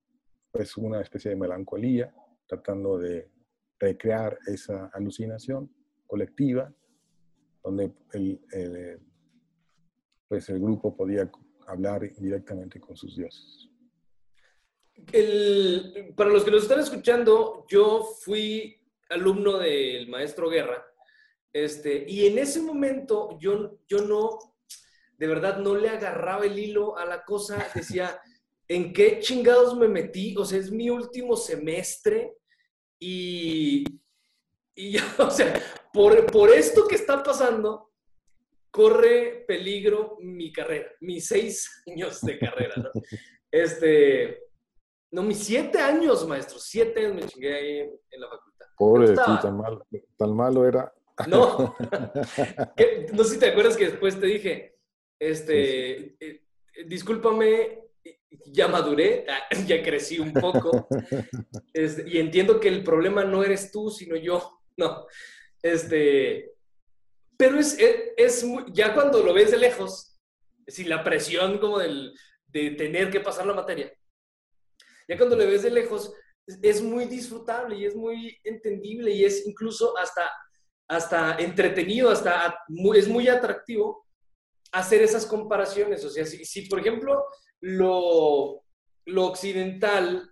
[0.52, 2.14] pues, una especie de melancolía,
[2.46, 3.32] tratando de
[3.80, 5.68] recrear esa alucinación
[6.06, 6.72] colectiva,
[7.62, 9.00] donde el, el,
[10.28, 11.30] pues el grupo podía
[11.66, 13.68] hablar directamente con sus dioses.
[15.12, 18.78] El- para los que nos están escuchando, yo fui
[19.10, 20.84] alumno del maestro Guerra,
[21.52, 24.38] este, y en ese momento yo, yo no,
[25.18, 28.18] de verdad, no le agarraba el hilo a la cosa, decía,
[28.68, 30.34] ¿en qué chingados me metí?
[30.36, 32.36] O sea, es mi último semestre
[32.98, 33.84] y,
[34.74, 35.60] y ya, o sea,
[35.92, 37.90] por, por esto que está pasando,
[38.70, 42.90] corre peligro mi carrera, mis seis años de carrera, ¿no?
[43.50, 44.44] Este,
[45.10, 47.78] no, mis siete años, maestro, siete años me chingué ahí
[48.10, 48.66] en la facultad.
[48.78, 50.92] Pobre de ti, tan malo, tan malo era.
[51.28, 51.76] No,
[53.12, 54.76] no sé si te acuerdas que después te dije,
[55.20, 57.84] este, eh, eh, discúlpame,
[58.46, 59.26] ya maduré,
[59.66, 60.88] ya crecí un poco,
[61.72, 65.06] este, y entiendo que el problema no eres tú, sino yo, no,
[65.62, 66.52] este,
[67.36, 67.76] pero es,
[68.16, 70.20] es, muy- ya cuando lo ves de lejos,
[70.66, 72.12] sin la presión como del,
[72.46, 73.92] de tener que pasar la materia,
[75.08, 76.12] ya cuando lo ves de lejos,
[76.46, 80.30] es- es muy disfrutable y es muy entendible y es incluso hasta,
[80.88, 84.06] hasta entretenido, hasta muy- es muy atractivo
[84.72, 86.04] hacer esas comparaciones.
[86.04, 87.24] O sea, si, si, por ejemplo
[87.60, 88.64] lo,
[89.06, 90.31] lo occidental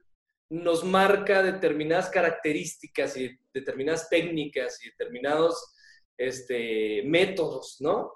[0.51, 5.75] nos marca determinadas características y determinadas técnicas y determinados
[6.19, 8.13] este, métodos, ¿no?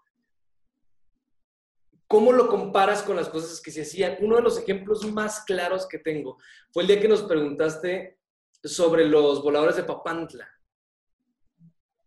[2.09, 4.19] ¿Cómo lo comparas con las cosas que se hacían?
[4.21, 6.39] Uno de los ejemplos más claros que tengo
[6.73, 8.19] fue el día que nos preguntaste
[8.63, 10.49] sobre los voladores de Papantla.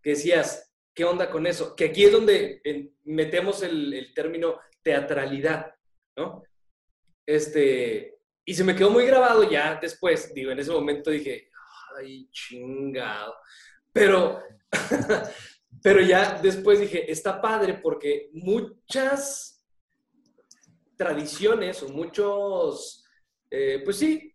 [0.03, 1.75] Que decías, ¿qué onda con eso?
[1.75, 2.61] Que aquí es donde
[3.05, 5.73] metemos el, el término teatralidad,
[6.15, 6.43] ¿no?
[7.25, 8.16] Este,
[8.49, 11.49] y se me quedó muy grabado ya después, digo, en ese momento dije,
[11.97, 13.35] ay, chingado.
[13.91, 14.41] Pero,
[15.83, 19.61] pero ya después dije, está padre porque muchas
[20.95, 23.05] tradiciones o muchos,
[23.51, 24.33] eh, pues sí,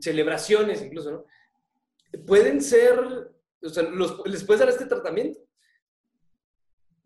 [0.00, 1.24] celebraciones incluso, ¿no?
[2.26, 2.98] Pueden ser,
[3.62, 3.84] o sea,
[4.24, 5.38] les puedes dar este tratamiento.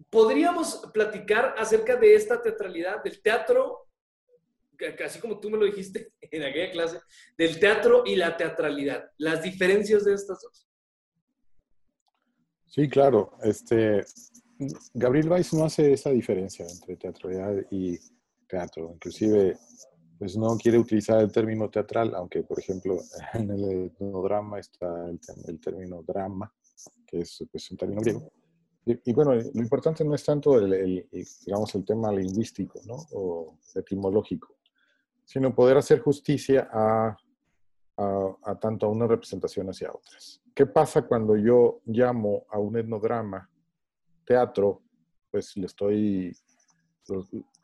[0.09, 3.92] Podríamos platicar acerca de esta teatralidad, del teatro,
[5.05, 7.01] así como tú me lo dijiste en aquella clase,
[7.37, 10.69] del teatro y la teatralidad, las diferencias de estas dos.
[12.67, 13.37] Sí, claro.
[13.43, 14.03] Este,
[14.95, 17.99] Gabriel Weiss no hace esa diferencia entre teatralidad y
[18.49, 18.93] teatro.
[18.95, 19.59] Inclusive,
[20.19, 22.99] pues no quiere utilizar el término teatral, aunque por ejemplo
[23.35, 26.53] en el etnodrama está el, el término drama,
[27.07, 28.33] que es pues, un término griego.
[28.85, 31.09] Y, y, bueno, lo importante no es tanto el, el,
[31.47, 32.97] digamos, el tema lingüístico ¿no?
[33.13, 34.57] o etimológico,
[35.25, 37.17] sino poder hacer justicia a,
[37.97, 40.43] a, a tanto a una representación hacia otras.
[40.55, 43.49] ¿Qué pasa cuando yo llamo a un etnodrama
[44.25, 44.83] teatro?
[45.31, 46.37] Pues le estoy,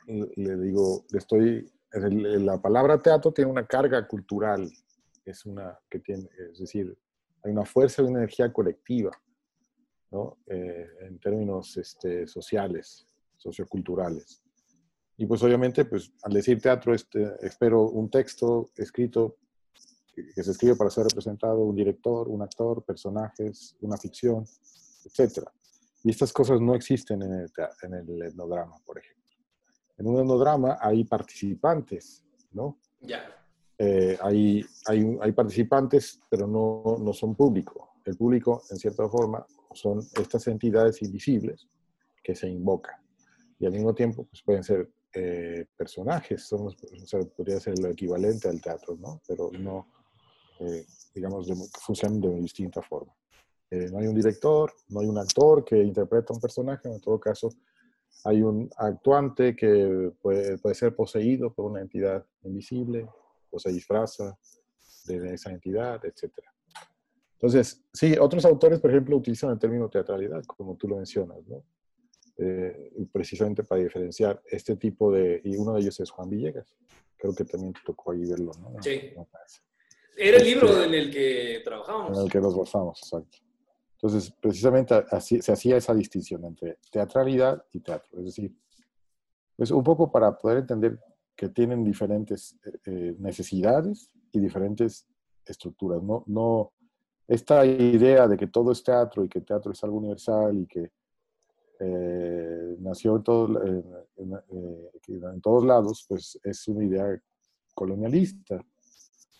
[0.06, 4.70] le digo, le estoy, la palabra teatro tiene una carga cultural,
[5.24, 6.96] es una que tiene, es decir,
[7.44, 9.10] hay una fuerza y una energía colectiva,
[10.10, 10.38] ¿no?
[10.46, 14.42] Eh, en términos este, sociales, socioculturales.
[15.20, 19.36] Y pues obviamente, pues al decir teatro, este, espero un texto escrito
[20.14, 24.44] que se escribe para ser representado, un director, un actor, personajes, una ficción,
[25.04, 25.44] etc.
[26.04, 27.52] Y estas cosas no existen en el,
[27.82, 29.24] en el etnodrama, por ejemplo.
[29.96, 32.78] En un etnodrama hay participantes, ¿no?
[33.00, 33.22] Ya.
[33.76, 37.94] Eh, hay, hay, hay, participantes, pero no, no son público.
[38.04, 41.68] El público, en cierta forma, son estas entidades invisibles
[42.22, 43.00] que se invocan.
[43.58, 47.88] Y al mismo tiempo, pues pueden ser eh, personajes, somos, o sea, podría ser lo
[47.88, 49.20] equivalente al teatro, ¿no?
[49.26, 49.88] Pero no,
[50.60, 53.14] eh, digamos, de, funcionan de distinta forma.
[53.70, 57.18] Eh, no hay un director, no hay un actor que interpreta un personaje, en todo
[57.18, 57.48] caso
[58.24, 63.06] hay un actuante que puede, puede ser poseído por una entidad invisible
[63.50, 64.36] o se disfraza
[65.06, 66.32] de esa entidad, etc.
[67.34, 71.62] Entonces, sí, otros autores, por ejemplo, utilizan el término teatralidad, como tú lo mencionas, ¿no?
[72.40, 76.72] Eh, precisamente para diferenciar este tipo de, y uno de ellos es Juan Villegas,
[77.16, 78.80] creo que también te tocó ahí verlo, ¿no?
[78.80, 79.12] Sí.
[80.16, 82.16] Era el libro este, en el que trabajábamos.
[82.16, 83.38] En el que nos basamos, exacto.
[83.94, 88.20] Entonces, precisamente así se hacía esa distinción entre teatralidad y teatro.
[88.20, 88.56] Es decir,
[89.56, 91.00] pues un poco para poder entender
[91.34, 95.08] que tienen diferentes eh, necesidades y diferentes
[95.44, 96.00] estructuras.
[96.04, 96.72] No, no,
[97.26, 100.92] esta idea de que todo es teatro y que teatro es algo universal y que
[101.80, 107.22] eh, nació en, todo, en, eh, en todos lados, pues es una idea
[107.74, 108.64] colonialista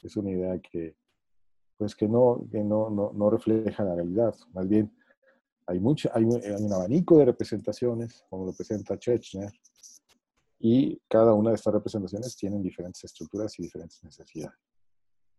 [0.03, 0.97] es una idea que,
[1.77, 4.35] pues que no, que no, no, no refleja la realidad.
[4.53, 4.93] Más bien,
[5.67, 9.53] hay, mucho, hay un abanico de representaciones, como lo presenta Chechner,
[10.61, 14.59] y cada una de estas representaciones tienen diferentes estructuras y diferentes necesidades.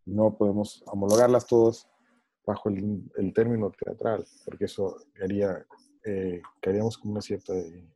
[0.06, 1.88] No podemos homologarlas todas
[2.46, 5.66] bajo el, el término teatral, porque eso haría,
[6.06, 7.90] eh, caeríamos con una cierta, eh,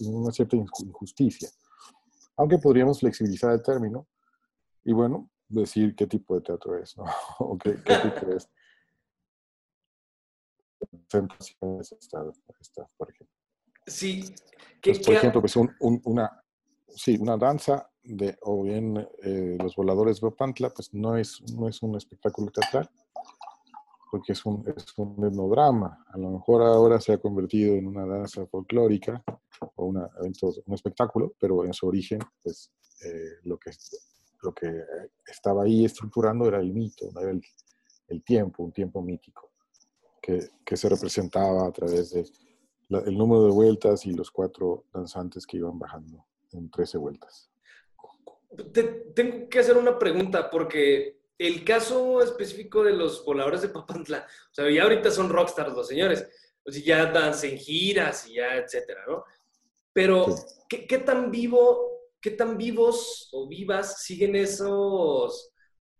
[0.00, 1.48] una cierta injusticia.
[2.36, 4.06] Aunque podríamos flexibilizar el término
[4.84, 7.04] y bueno, decir qué tipo de teatro es, ¿no?
[7.40, 8.48] o qué, qué tipo es.
[11.08, 13.34] Presentaciones estas, por ejemplo.
[13.86, 14.34] Sí.
[14.80, 16.44] ¿Qué, pues, por ejemplo, pues un, un, una,
[16.88, 21.68] sí, una danza de, o bien eh, los voladores de Opantla, pues no es, no
[21.68, 22.88] es un espectáculo teatral,
[24.10, 26.04] porque es un, es un etnodrama.
[26.08, 29.22] A lo mejor ahora se ha convertido en una danza folclórica
[29.76, 32.72] o una, un espectáculo, pero en su origen, pues
[33.04, 33.70] eh, lo que
[34.42, 34.84] lo que
[35.26, 37.42] estaba ahí estructurando era el mito, era el,
[38.08, 39.52] el, tiempo, un tiempo mítico,
[40.22, 42.24] que, que se representaba a través de
[42.88, 47.50] la, el número de vueltas y los cuatro danzantes que iban bajando en 13 vueltas.
[48.72, 48.82] Te,
[49.14, 54.54] tengo que hacer una pregunta, porque el caso específico de los voladores de Papantla, o
[54.54, 56.28] sea, ya ahorita son rockstars los señores,
[56.64, 59.24] o sea, ya danzan giras y ya, etcétera, ¿no?
[59.92, 60.42] Pero, sí.
[60.68, 61.88] ¿qué, ¿qué tan vivo
[62.20, 65.52] ¿qué tan vivos o vivas siguen esos,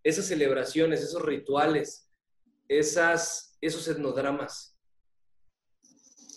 [0.02, 2.10] esas celebraciones, esos rituales,
[2.68, 4.76] esas, esos etnodramas?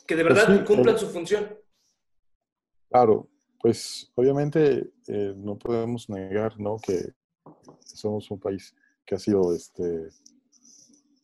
[0.08, 1.58] Que de verdad pues sí, cumplan su función.
[2.90, 6.78] Claro, pues obviamente eh, no podemos negar ¿no?
[6.78, 7.14] que
[7.86, 8.76] somos un país
[9.12, 10.08] que ha sido este,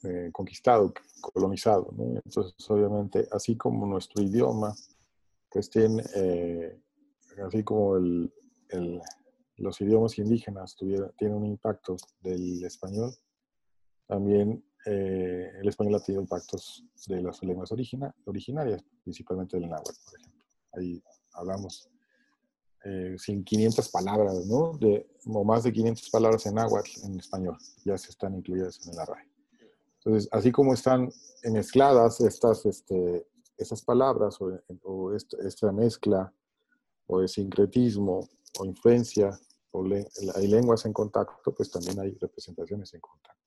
[0.03, 1.95] eh, conquistado, colonizado.
[2.25, 4.75] Entonces, obviamente, así como nuestro idioma,
[5.49, 6.81] pues tiene, eh,
[7.45, 7.95] así como
[9.55, 13.13] los idiomas indígenas tuviera, tienen un impacto del español,
[14.05, 19.97] también eh, el español ha tenido impactos de las lenguas origina, originarias, principalmente del náhuatl,
[20.03, 20.43] por ejemplo.
[20.73, 21.01] Ahí
[21.35, 21.89] hablamos
[22.83, 24.73] eh, sin 500 palabras, ¿no?
[24.79, 28.93] De, o más de 500 palabras en náhuatl en español, ya se están incluidas en
[28.93, 29.25] el array.
[29.97, 31.09] Entonces, así como están
[31.43, 36.31] mezcladas estas, este, estas palabras o, o esta, esta mezcla
[37.07, 39.37] o de sincretismo o influencia,
[39.71, 43.37] o le, hay lenguas en contacto, pues también hay representaciones en contacto.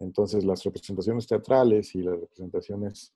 [0.00, 3.12] Entonces, las representaciones teatrales y las representaciones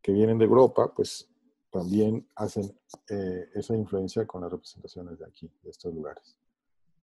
[0.00, 1.28] que vienen de Europa, pues
[1.70, 2.72] también hacen
[3.08, 6.36] eh, esa influencia con las representaciones de aquí, de estos lugares.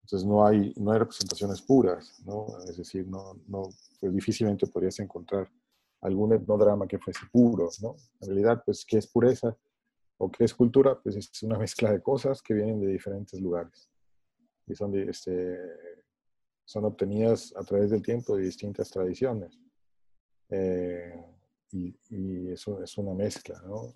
[0.02, 2.46] Entonces no hay, no hay representaciones puras, ¿no?
[2.68, 3.70] Es decir, no, no,
[4.00, 5.48] pues difícilmente podrías encontrar
[6.00, 7.96] algún etnodrama que fuese puro, ¿no?
[8.20, 9.56] En realidad, pues, ¿qué es pureza
[10.18, 10.98] o qué es cultura?
[11.00, 13.90] Pues es una mezcla de cosas que vienen de diferentes lugares
[14.66, 15.58] y son, este,
[16.64, 19.58] son obtenidas a través del tiempo de distintas tradiciones.
[20.48, 21.24] Eh,
[21.72, 23.94] y, eso es una mezcla, ¿no?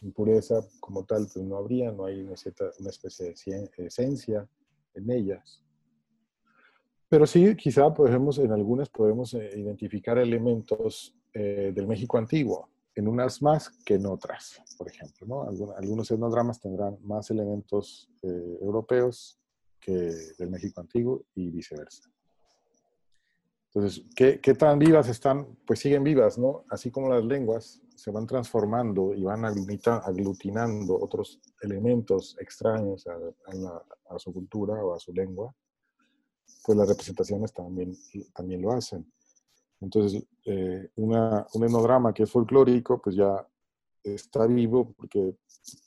[0.00, 3.34] Impureza como tal, pues no habría, no hay una, cierta, una especie
[3.76, 4.48] de esencia
[4.94, 5.62] en ellas.
[7.08, 13.08] Pero sí, quizá podemos, en algunas podemos eh, identificar elementos eh, del México antiguo, en
[13.08, 15.26] unas más que en otras, por ejemplo.
[15.26, 15.42] ¿no?
[15.42, 19.40] Algunos, algunos etnodramas tendrán más elementos eh, europeos
[19.80, 22.10] que del México antiguo y viceversa.
[23.72, 25.46] Entonces, ¿qué, ¿qué, tan vivas están?
[25.64, 26.64] Pues siguen vivas, ¿no?
[26.70, 33.54] Así como las lenguas se van transformando y van aglutinando otros elementos extraños a, a,
[33.54, 35.54] la, a, su cultura o a su lengua,
[36.64, 37.94] pues las representaciones también,
[38.34, 39.06] también lo hacen.
[39.80, 43.46] Entonces, eh, una, un etnograma que es folclórico, pues ya
[44.02, 45.36] está vivo porque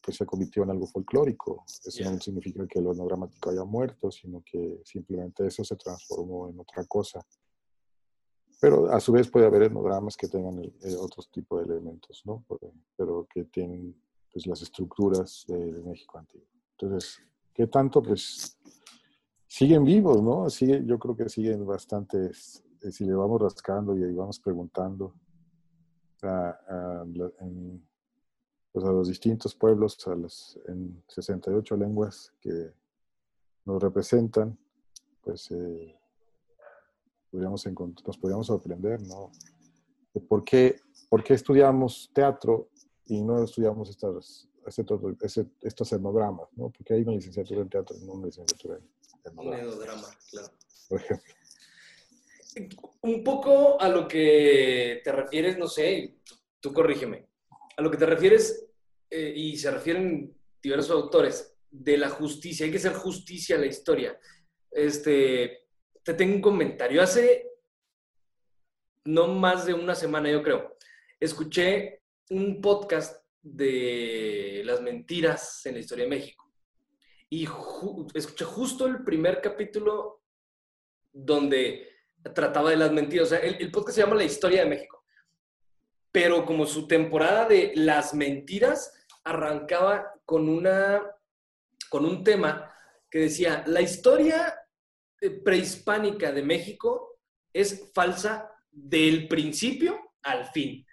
[0.01, 1.65] pues, se convirtió en algo folclórico.
[1.67, 2.11] Eso yeah.
[2.11, 6.85] no significa que lo etnogramático haya muerto, sino que simplemente eso se transformó en otra
[6.85, 7.19] cosa.
[8.63, 12.45] Pero a su vez puede haber etnodramas que tengan eh, otros tipos de elementos, ¿no?
[12.95, 13.93] Pero que tienen
[14.31, 16.47] pues, las estructuras de, México antiguo.
[16.71, 17.21] Entonces,
[17.53, 18.01] ¿qué tanto?
[18.01, 18.57] Pues
[19.47, 20.49] siguen vivos, ¿no?
[20.49, 25.13] Sigue, yo creo que siguen bastantes, eh, si le vamos rascando y ahí vamos preguntando
[26.21, 27.03] a,
[28.71, 32.71] pues los distintos pueblos, a las en 68 lenguas que
[33.65, 34.57] nos representan,
[35.21, 35.99] pues eh,
[37.33, 37.65] podríamos
[38.05, 39.31] nos podríamos sorprender, ¿no?
[40.13, 40.75] De por qué,
[41.09, 42.69] por qué estudiamos teatro
[43.07, 44.83] y no estudiamos estas, este,
[45.21, 46.69] este, estos etnodramas, ¿no?
[46.69, 48.87] Porque hay una licenciatura en teatro y no una licenciatura en
[49.25, 50.07] etnodrama.
[50.07, 50.53] Un claro.
[50.87, 51.33] Por ejemplo.
[53.01, 57.27] Un poco a lo que te refieres, no sé, tú, tú corrígeme,
[57.75, 58.67] a lo que te refieres,
[59.09, 63.65] eh, y se refieren diversos autores, de la justicia, hay que hacer justicia a la
[63.65, 64.19] historia.
[64.69, 65.62] Este,
[66.03, 67.01] te tengo un comentario.
[67.01, 67.49] Hace
[69.05, 70.77] no más de una semana, yo creo,
[71.19, 76.51] escuché un podcast de las mentiras en la historia de México.
[77.29, 77.47] Y
[78.13, 80.21] escuché justo el primer capítulo
[81.11, 81.89] donde
[82.33, 83.27] trataba de las mentiras.
[83.27, 85.03] O sea, el, el, podcast se llama La Historia de México.
[86.11, 91.01] Pero como su temporada de las mentiras arrancaba con, una,
[91.89, 92.71] con un tema
[93.09, 94.62] que decía, la historia
[95.29, 97.19] prehispánica de México
[97.53, 100.85] es falsa del principio al fin,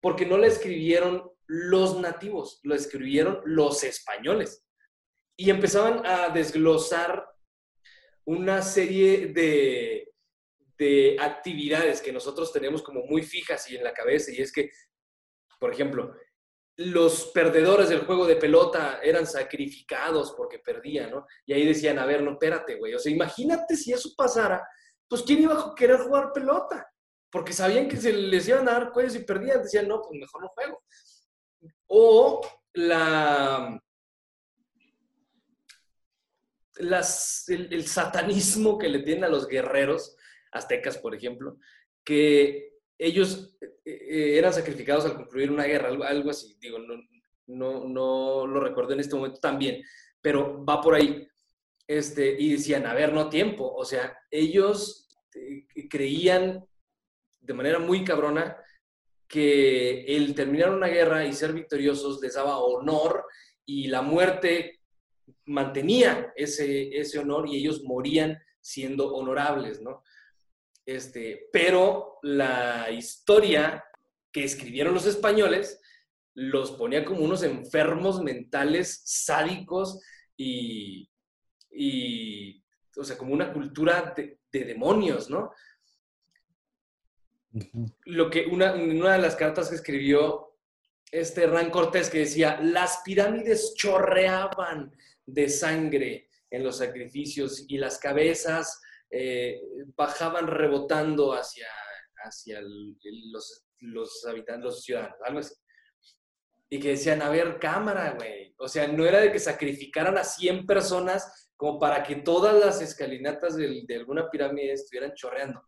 [0.00, 4.64] porque no la escribieron los nativos, lo escribieron los españoles.
[5.36, 7.26] Y empezaban a desglosar
[8.24, 10.12] una serie de,
[10.78, 14.70] de actividades que nosotros tenemos como muy fijas y en la cabeza, y es que,
[15.58, 16.14] por ejemplo,
[16.76, 21.26] los perdedores del juego de pelota eran sacrificados porque perdían, ¿no?
[21.46, 22.94] Y ahí decían, a ver, no, espérate, güey.
[22.94, 24.66] O sea, imagínate si eso pasara,
[25.08, 26.90] pues ¿quién iba a querer jugar pelota?
[27.30, 29.62] Porque sabían que se les iban a dar cuellos y perdían.
[29.62, 30.82] Decían, no, pues mejor no juego.
[31.86, 32.40] O
[32.74, 33.80] la...
[36.76, 40.16] Las, el, el satanismo que le tienen a los guerreros
[40.50, 41.56] aztecas, por ejemplo,
[42.02, 46.56] que ellos eh, eh, eran sacrificados al concluir una guerra, algo, así.
[46.60, 46.94] Digo, no,
[47.46, 49.82] no, no, lo recuerdo en este momento también,
[50.20, 51.26] pero va por ahí.
[51.86, 53.72] Este, y decían, a ver, no tiempo.
[53.74, 56.64] O sea, ellos eh, creían
[57.40, 58.56] de manera muy cabrona
[59.28, 63.24] que el terminar una guerra y ser victoriosos les daba honor
[63.66, 64.80] y la muerte
[65.46, 70.02] mantenía ese, ese honor y ellos morían siendo honorables, ¿no?
[70.86, 73.84] Este, pero la historia
[74.30, 75.80] que escribieron los españoles
[76.34, 80.00] los ponía como unos enfermos mentales sádicos
[80.36, 81.08] y,
[81.70, 82.62] y
[82.96, 85.52] o sea, como una cultura de, de demonios, ¿no?
[88.04, 90.54] Lo que una, una de las cartas que escribió
[91.12, 94.92] este Hernán Cortés que decía, las pirámides chorreaban
[95.24, 98.82] de sangre en los sacrificios y las cabezas
[99.16, 99.60] eh,
[99.96, 101.68] bajaban rebotando hacia,
[102.24, 102.96] hacia el,
[103.32, 105.54] los, los habitantes, los ciudadanos, algo así.
[106.68, 108.54] Y que decían, a ver, cámara, güey.
[108.58, 112.80] O sea, no era de que sacrificaran a 100 personas como para que todas las
[112.82, 115.62] escalinatas de, de alguna pirámide estuvieran chorreando.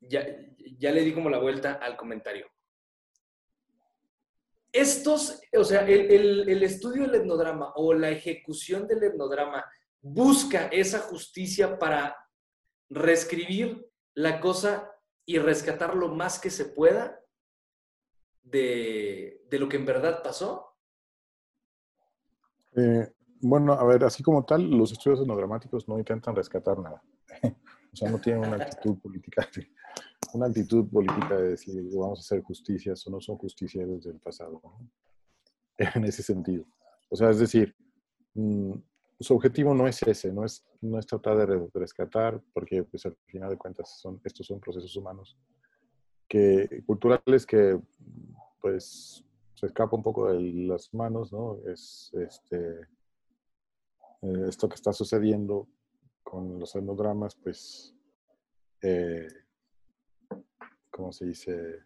[0.00, 0.26] Ya,
[0.78, 2.46] ya le di como la vuelta al comentario.
[4.72, 9.64] estos, o sea, el, el- el estudio del etnodrama o la ejecución del etnodrama
[10.08, 12.16] busca esa justicia para
[12.88, 14.90] reescribir la cosa
[15.26, 17.20] y rescatar lo más que se pueda
[18.42, 20.76] de, de lo que en verdad pasó.
[22.76, 27.02] Eh, bueno, a ver, así como tal, los estudios etnodramáticos no intentan rescatar nada.
[27.92, 29.72] o sea, no tienen una actitud política, de-
[30.34, 34.60] una actitud política de decir vamos a hacer justicias o no son justicieros del pasado.
[34.62, 34.88] ¿no?
[35.94, 36.64] En ese sentido.
[37.10, 37.74] O sea, es decir,
[38.34, 38.72] mm,
[39.18, 43.06] su objetivo no es ese, no es, no es tratar de re- rescatar, porque pues,
[43.06, 45.36] al final de cuentas son, estos son procesos humanos
[46.28, 47.80] que, culturales que
[48.60, 51.58] pues se escapa un poco de las manos, ¿no?
[51.66, 52.80] Es este,
[54.22, 55.66] eh, esto que está sucediendo
[56.22, 57.94] con los etnodramas, pues,
[58.82, 59.28] eh,
[60.90, 61.76] ¿cómo se dice?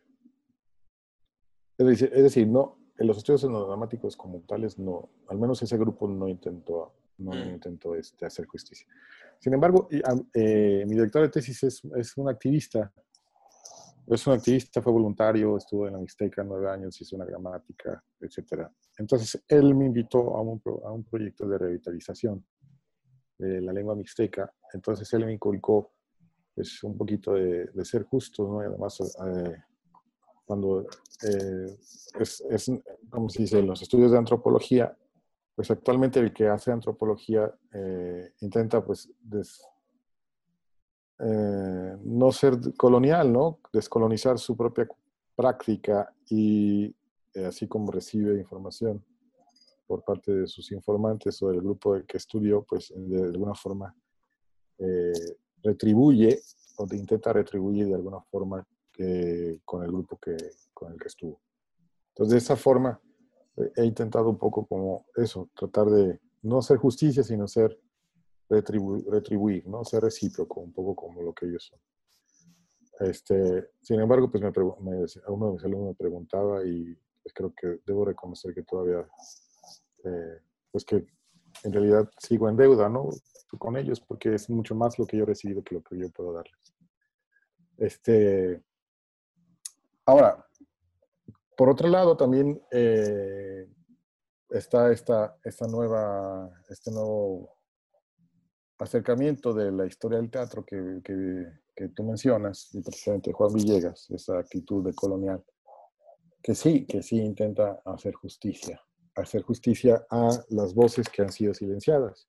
[1.78, 5.76] Es decir, es decir, no, en los estudios etnodramáticos como tales, no, al menos ese
[5.78, 7.54] grupo no intentó, no Mm.
[7.54, 8.86] intentó este, hacer justicia.
[9.38, 9.88] Sin embargo,
[10.34, 12.92] eh, mi director de tesis es, es un activista,
[14.06, 18.66] es un activista, fue voluntario, estuvo en la Mixteca nueve años, hizo una gramática, etc.
[18.98, 22.44] Entonces, él me invitó a un, pro- a un proyecto de revitalización
[23.38, 24.52] de la lengua mixteca.
[24.74, 25.92] Entonces, él me inculcó
[26.54, 28.62] pues, un poquito de, de ser justo, ¿no?
[28.62, 29.56] Y además, eh,
[30.44, 30.82] cuando
[31.22, 31.78] eh,
[32.18, 32.72] es, es,
[33.08, 34.94] como se dice, en los estudios de antropología,
[35.60, 39.62] pues actualmente el que hace antropología eh, intenta pues des-
[41.18, 43.58] eh, no ser colonial, ¿no?
[43.70, 44.88] Descolonizar su propia
[45.36, 46.86] práctica y
[47.34, 49.04] eh, así como recibe información
[49.86, 53.94] por parte de sus informantes o del grupo del que estudió, pues de alguna forma
[54.78, 55.12] eh,
[55.62, 56.40] retribuye
[56.78, 60.38] o te intenta retribuir de alguna forma que- con el grupo que,
[60.72, 61.38] con el que estuvo.
[62.14, 62.98] Entonces, de esa forma
[63.76, 67.78] he intentado un poco como eso, tratar de no hacer justicia, sino ser
[68.48, 69.84] retribu- retribuir, ¿no?
[69.84, 71.80] Ser recíproco, un poco como lo que ellos son.
[73.00, 74.50] Este, sin embargo, pues me,
[74.80, 78.62] me decía- uno de mis alumnos me preguntaba y pues creo que debo reconocer que
[78.62, 79.06] todavía,
[80.04, 80.40] eh,
[80.70, 81.06] pues que
[81.64, 83.08] en realidad sigo en deuda, ¿no?
[83.58, 86.08] Con ellos, porque es mucho más lo que yo he recibido que lo que yo
[86.10, 86.74] puedo darles.
[87.76, 88.62] Este,
[90.06, 90.46] ahora,
[91.60, 93.68] por otro lado, también eh,
[94.48, 97.54] está esta, esta nueva, este nuevo
[98.78, 104.08] acercamiento de la historia del teatro que, que, que tú mencionas, y precisamente Juan Villegas,
[104.10, 105.44] esa actitud de colonial,
[106.42, 108.80] que sí, que sí intenta hacer justicia,
[109.16, 112.26] hacer justicia a las voces que han sido silenciadas.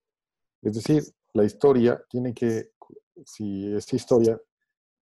[0.62, 2.74] Es decir, la historia tiene que,
[3.26, 4.38] si esta historia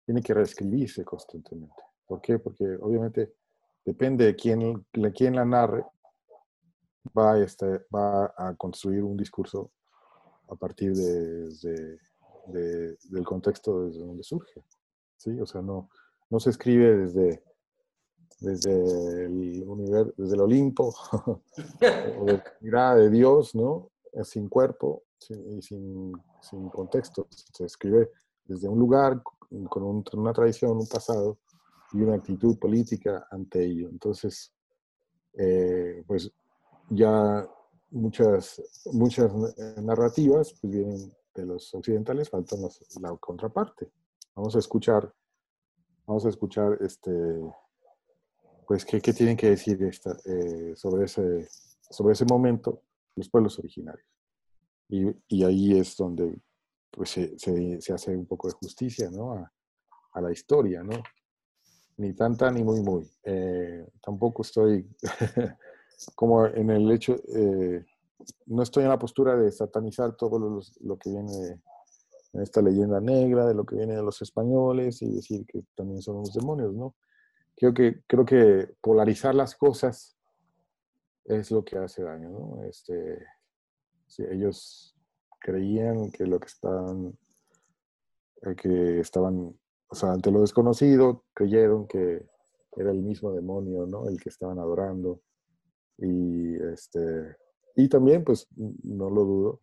[0.04, 1.80] tiene que reescribirse constantemente.
[2.04, 2.40] ¿Por qué?
[2.40, 3.36] Porque obviamente
[3.86, 5.84] depende de quién, de quién la narre,
[7.16, 7.86] va, este,
[8.36, 9.70] a construir un discurso
[10.48, 11.98] a partir de, de-
[12.48, 14.62] de- del contexto desde donde surge.
[15.16, 15.40] ¿sí?
[15.40, 15.88] O sea, no,
[16.30, 17.42] no se escribe desde,
[18.40, 20.94] desde, el universo, desde el Olimpo
[22.20, 22.26] o
[22.96, 23.90] de Dios, ¿no?
[24.24, 26.12] Sin cuerpo y sin,
[26.42, 27.26] sin contexto.
[27.30, 28.10] Se escribe
[28.44, 29.22] desde un lugar
[29.68, 31.38] con un- una tradición, un pasado
[31.96, 33.88] y una actitud política ante ello.
[33.88, 34.52] Entonces,
[35.34, 36.30] eh, pues
[36.90, 37.48] ya
[37.90, 42.56] muchas, muchas eh, narrativas pues vienen de los occidentales, falta
[43.00, 43.90] la contraparte.
[44.34, 45.12] Vamos a escuchar,
[46.06, 47.10] vamos a escuchar este,
[48.66, 51.48] pues qué, qué tienen que decir esta, eh, sobre, ese,
[51.90, 52.82] sobre ese momento
[53.14, 54.06] los pueblos originarios.
[54.88, 56.38] Y, y ahí es donde
[56.90, 59.32] pues, se, se- se hace un poco de justicia ¿no?
[59.32, 59.52] a,
[60.12, 61.02] a la historia, ¿no?
[61.98, 63.10] Ni tanta ni muy muy.
[63.24, 64.88] Eh, tampoco estoy
[66.14, 67.84] como en el hecho, eh,
[68.46, 71.60] no estoy en la postura de satanizar todo lo, lo que viene
[72.32, 76.02] de esta leyenda negra, de lo que viene de los españoles y decir que también
[76.02, 76.94] son unos demonios, ¿no?
[77.56, 80.16] Creo que, creo que polarizar las cosas
[81.24, 82.62] es lo que hace daño, ¿no?
[82.64, 83.24] Este,
[84.06, 84.94] si ellos
[85.40, 87.18] creían que lo que estaban,
[88.60, 89.58] que estaban,
[89.88, 92.26] o sea, ante lo desconocido, creyeron que
[92.76, 94.08] era el mismo demonio, ¿no?
[94.08, 95.20] El que estaban adorando.
[95.98, 97.36] Y, este,
[97.76, 99.60] y también, pues, no lo dudo,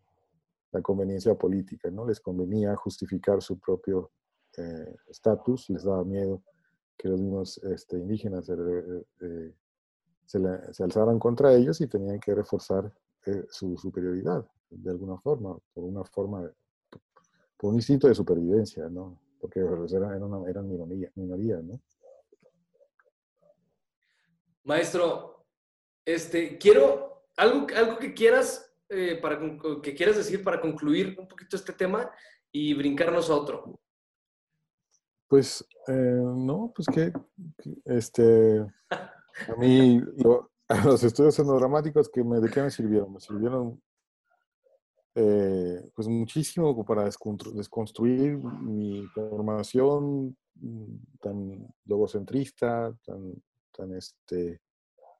[0.71, 2.07] la conveniencia política, ¿no?
[2.07, 4.11] Les convenía justificar su propio
[4.57, 6.41] eh, estatus, les daba miedo
[6.97, 9.53] que los mismos este, indígenas se, re- eh,
[10.25, 10.39] se,
[10.71, 12.91] se alzaran contra ellos y tenían que reforzar
[13.25, 16.51] eh, su superioridad de alguna forma, por una forma,
[17.57, 19.19] por un instinto de supervivencia, ¿no?
[19.43, 21.81] Porque eran, eran, una- eran minoría, minoría, ¿no?
[24.63, 25.45] Maestro,
[26.05, 29.37] Este, quiero, algo, algo que quieras, eh, para,
[29.81, 32.09] que quieras decir para concluir un poquito este tema
[32.53, 33.79] y brincarnos a otro.
[35.27, 37.11] Pues, eh, no, pues que,
[37.57, 40.51] que, este, a mí lo-
[40.85, 43.11] los estudios etnodramáticos que me, ¿de qué me sirvieron?
[43.13, 43.81] Me sirvieron
[45.15, 53.33] eh, pues muchísimo para desconstruir mi formación mm, tan logocentrista, tan,
[53.75, 54.61] tan, este,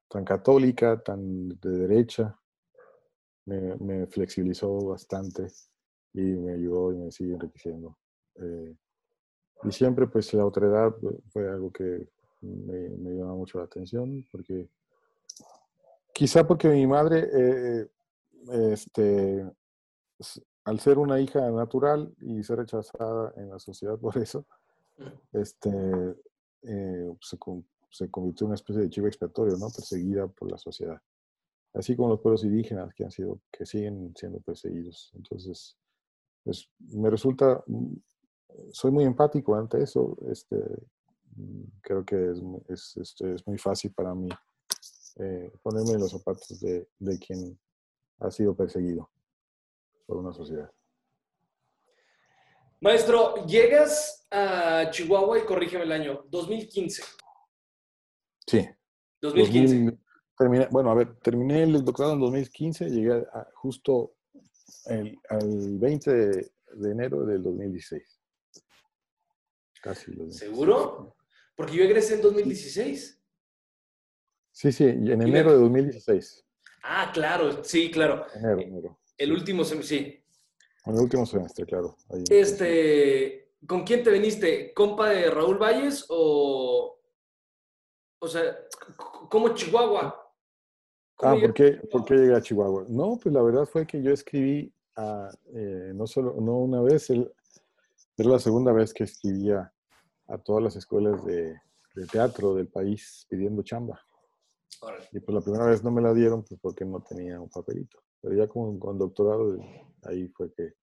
[0.10, 2.38] tan católica, tan de derecha.
[3.46, 3.76] Me,
[4.08, 5.48] flexibilizó bastante
[6.14, 7.98] y me ayudó y me sigue enriqueciendo.
[8.36, 8.76] Eh,
[9.64, 10.94] y siempre, pues, la otredad
[11.32, 12.08] fue- algo que
[12.42, 14.70] me, me mucho la atención, porque
[16.14, 17.88] quizá porque mi madre, eh,
[18.74, 19.63] este, s-
[20.66, 24.46] al ser una hija natural y ser rechazada en la sociedad por eso,
[25.32, 25.70] este,
[26.64, 27.38] eh, se,
[27.90, 29.68] se convirtió en una especie de chivo expiatorio, ¿no?
[29.70, 31.02] Perseguida por la sociedad.
[31.74, 35.12] Así como los pueblos indígenas que han sido, que siguen siendo perseguidos.
[35.16, 35.76] Entonces,
[36.44, 37.96] pues, me resulta, mm,
[38.72, 40.16] soy muy empático ante eso.
[40.30, 40.58] Este,
[41.36, 44.30] mm, creo que es, es, este, es muy fácil para mí
[45.16, 47.60] eh, ponerme en los zapatos de, de quien
[48.20, 49.10] ha sido perseguido
[50.06, 50.72] por una sociedad.
[52.82, 57.04] Maestro, llegas a Chihuahua y corrígeme el año, 2015.
[58.46, 58.68] Sí.
[59.22, 59.76] 2015.
[59.76, 60.00] 2000
[60.38, 64.16] terminé- bueno, a ver, terminé el doctorado en 2015, llegué a- justo
[64.88, 68.20] el- al 20 de, de enero del 2016.
[69.82, 70.12] Casi.
[70.12, 70.38] los 20.
[70.38, 71.16] ¿Seguro?
[71.56, 73.22] Porque yo egresé en 2016.
[74.52, 76.46] Sí, sí, en enero de 2016.
[76.84, 78.26] Ah, claro, sí, claro.
[78.36, 79.00] Enero, enero.
[79.18, 80.20] El último, sem- sí.
[80.86, 81.96] En el último semestre, claro.
[82.10, 82.24] ahí.
[82.30, 84.74] Este, ¿con quién te viniste?
[84.74, 87.00] ¿Compa de Raúl Valles o,
[88.20, 88.94] o sea, c-
[89.30, 90.20] cómo Chihuahua?
[91.16, 92.86] ¿Cómo Ah, ¿por qué, por qué llegué a Chihuahua?
[92.90, 97.10] No, pues la verdad fue que yo escribí, a, eh, no solo, no una vez,
[97.10, 97.32] el-
[98.18, 99.72] era la segunda vez que escribía
[100.28, 101.56] a todas las escuelas de,
[101.96, 104.02] de teatro del país pidiendo chamba.
[104.82, 105.08] Órale.
[105.14, 108.00] Y pues la primera vez no me la dieron pues porque no tenía un papelito.
[108.24, 109.58] Pero ya con, con doctorado,
[110.04, 110.76] ahí fue que,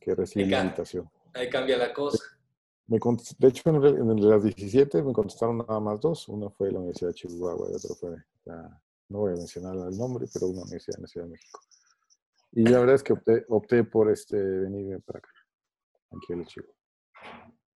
[0.00, 1.10] que recibí la invitación.
[1.34, 2.18] Ahí cambia la cosa.
[2.86, 2.98] Me
[3.38, 6.26] de hecho, en, en las 17 me contestaron nada más dos.
[6.26, 9.96] Una fue la Universidad de Chihuahua y otra fue la, no voy a mencionar el
[9.96, 11.60] nombre, pero una universidad en la Ciudad de México.
[12.52, 15.28] Y la verdad es que opté, opté por este, venirme para acá,
[16.12, 16.74] aquí a Chihuahua.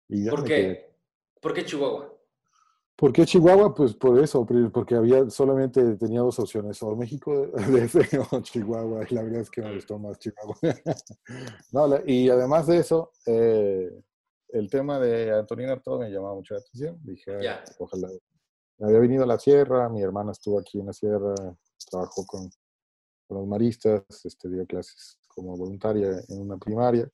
[0.07, 0.95] Y ¿Por qué?
[1.41, 2.16] ¿Por qué Chihuahua?
[2.97, 3.75] ¿Por qué Chihuahua?
[3.75, 7.95] Pues por eso, porque había solamente tenía dos opciones, o México DF
[8.31, 10.57] o Chihuahua, y la verdad es que me gustó más Chihuahua.
[11.71, 13.91] no, y además de eso, eh,
[14.49, 16.99] el tema de Antonina Artaud me llamaba mucho la atención.
[17.03, 17.63] Dije, "Ay, Ya.
[17.77, 18.09] ojalá.
[18.79, 21.35] Había venido a la sierra, mi hermana estuvo aquí en la sierra,
[21.89, 22.49] trabajó con,
[23.27, 27.07] con los maristas, este, dio clases como voluntaria en una primaria,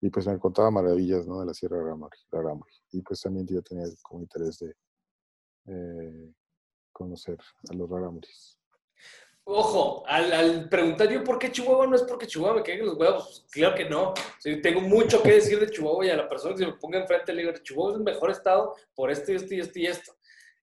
[0.00, 1.40] y pues me contaba maravillas ¿no?
[1.40, 1.84] de la Sierra de
[2.30, 2.72] Rarámuri.
[2.92, 4.74] Y pues también yo tenía como interés de
[5.68, 6.32] eh,
[6.92, 7.38] conocer
[7.70, 8.58] a los rarámuris.
[9.50, 13.40] Ojo, al, preguntar yo por qué Chihuahua no es porque Chihuahua me caigan los huevos.
[13.40, 14.12] Pues, claro que no.
[14.62, 17.32] Tengo mucho que decir de Chihuahua y a la persona que se me ponga enfrente
[17.32, 20.12] le digo, Chihuahua es el mejor estado por esto y esto y esto y esto.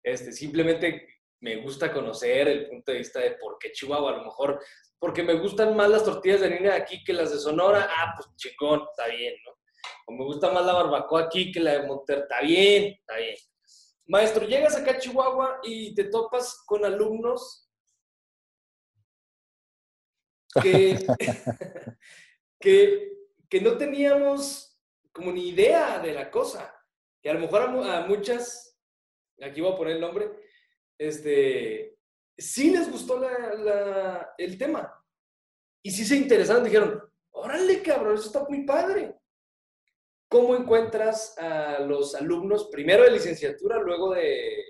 [0.02, 1.08] Este, simplemente
[1.40, 4.10] me gusta conocer el punto de vista de por qué Chihuahua.
[4.10, 4.60] A lo mejor
[4.98, 7.88] porque me gustan más las tortillas de harina de aquí que las de Sonora.
[7.90, 9.52] Ah, pues chingón, está bien, ¿no?
[10.08, 12.22] O me gusta más la barbacoa aquí que la de Monterrey.
[12.22, 13.36] Está bien, está bien.
[14.06, 17.70] Maestro, llegas acá a Chihuahua y te topas con alumnos
[20.62, 21.06] que,
[22.60, 23.12] que,
[23.48, 24.78] que no teníamos
[25.12, 26.74] como ni idea de la cosa.
[27.22, 28.78] Que a lo mejor a, mu- a muchas,
[29.40, 30.30] aquí voy a poner el nombre,
[30.98, 31.98] este,
[32.36, 34.92] sí les gustó la- la- el tema.
[35.82, 39.18] Y sí se interesaron, dijeron, órale cabrón, eso está muy padre.
[40.34, 44.64] ¿Cómo encuentras a los alumnos, primero de licenciatura, luego de,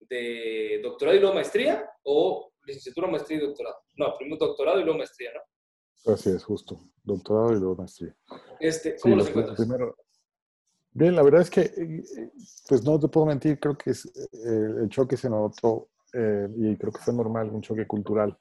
[0.00, 1.90] de doctorado y luego maestría?
[2.02, 3.76] ¿O licenciatura, maestría y doctorado?
[3.96, 6.12] No, primero doctorado y luego maestría, ¿no?
[6.12, 6.78] Así es, justo.
[7.02, 8.14] Doctorado y luego maestría.
[8.60, 9.56] Este, Sí, ¿Cómo los los encuentras?
[9.58, 9.96] primero.
[10.90, 12.30] Bien, la verdad es que, eh,
[12.68, 16.76] pues no te puedo mentir, creo que es, eh, el choque se notó eh, y
[16.76, 18.38] creo que fue normal, un choque cultural.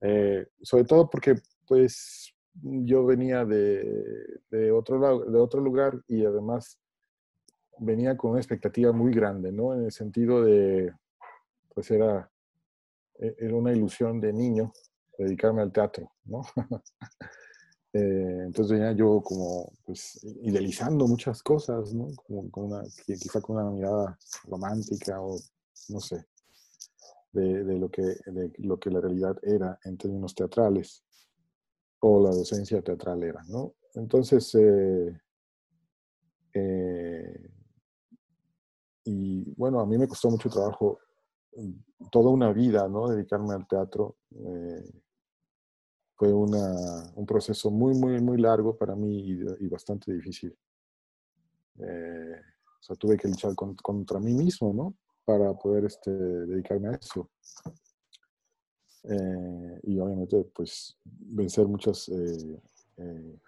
[0.00, 1.34] Eh, sobre todo porque,
[1.68, 6.78] pues, yo venía de, de, otro, lado- de otro lugar y además
[7.78, 9.74] venía con una expectativa muy grande, ¿no?
[9.74, 10.92] En el sentido de,
[11.74, 12.30] pues era,
[13.20, 14.72] e- era una ilusión de niño
[15.18, 16.42] dedicarme al teatro, ¿no?
[17.94, 22.08] Eh, entonces venía yo como pues, idealizando muchas cosas, ¿no?
[22.26, 25.36] Como, con una, qui- quizá con una mirada romántica o
[25.90, 26.24] no sé.
[27.32, 31.02] de, de lo, que, de lo que la realidad era en términos teatrales
[32.04, 33.74] o la docencia teatral era, ¿no?
[33.94, 35.20] Entonces, eh,
[36.54, 37.50] eh,
[39.04, 40.98] y bueno, a mí me costó mucho trabajo,
[41.56, 43.08] mm, toda una vida, ¿no?
[43.08, 44.16] Dedicarme al teatro.
[44.30, 44.90] eh,
[46.16, 50.56] fue una, un proceso muy, muy, muy largo para mí y, bastante difícil.
[51.78, 54.94] O sea, tuve que luchar con- contra mí mismo, ¿no?
[55.24, 57.28] Para poder este, dedicarme a eso.
[59.04, 62.60] Eh, y obviamente, pues, vencer muchas eh,
[62.98, 63.38] eh,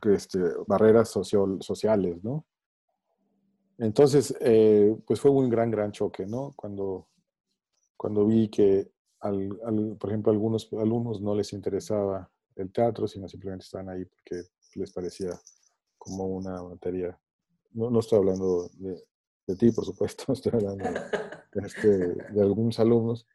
[0.00, 2.44] que, este, barreras socio- sociales, ¿no?
[3.78, 6.52] Entonces, eh, pues fue un gran, gran choque, ¿no?
[6.56, 7.08] Cuando,
[7.96, 8.90] cuando vi que,
[9.20, 14.04] al- por ejemplo, a algunos alumnos no les interesaba el teatro, sino simplemente estaban ahí
[14.06, 14.42] porque
[14.76, 15.30] les parecía
[15.98, 17.18] como una materia.
[17.72, 19.02] No, no estoy hablando de,
[19.46, 20.84] de ti, por supuesto, estoy hablando
[21.52, 21.88] de, este,
[22.32, 23.26] de algunos alumnos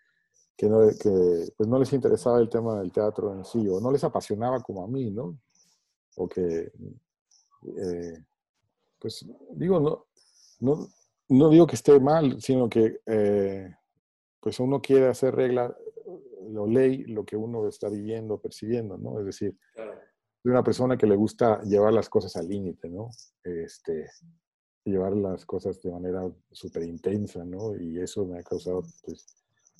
[0.58, 3.92] que, no, que pues no les interesaba el tema del teatro en sí, o no
[3.92, 5.38] les apasionaba como a mí, ¿no?
[6.18, 6.72] O que,
[7.78, 8.26] eh,
[9.00, 10.06] pues digo, no,
[10.60, 10.88] no,
[11.30, 13.76] no digo que esté mal, sino que eh,
[14.40, 15.76] pues uno quiere hacer regla
[16.58, 19.20] o ley lo que uno está viviendo, percibiendo, ¿no?
[19.20, 19.58] Es decir,
[20.44, 23.10] de una persona que le gusta llevar las cosas al límite, ¿no?
[23.44, 24.10] Este,
[24.84, 27.76] llevar las cosas de manera súper intensa, ¿no?
[27.76, 29.26] Y eso me ha causado, pues,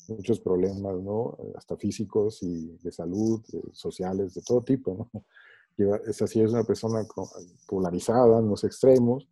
[0.08, 1.38] muchos problemas, ¿no?
[1.56, 5.12] Hasta físicos y de salud, eh, sociales, de todo tipo, ¿no?
[5.78, 7.06] Lleva- Es así, es una persona
[7.68, 9.28] polarizada en los extremos,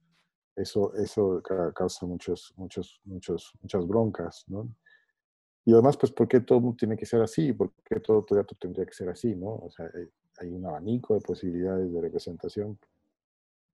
[0.56, 4.70] eso, eso ca- causa muchos, muchos, muchos, muchas broncas, ¿no?
[5.66, 7.54] Y además, pues, ¿por qué todo tiene que ser así?
[7.54, 9.56] ¿Por qué todo teatro tendría que ser así, no?
[9.56, 10.08] O sea, hay,
[10.40, 12.80] hay un abanico de posibilidades de representación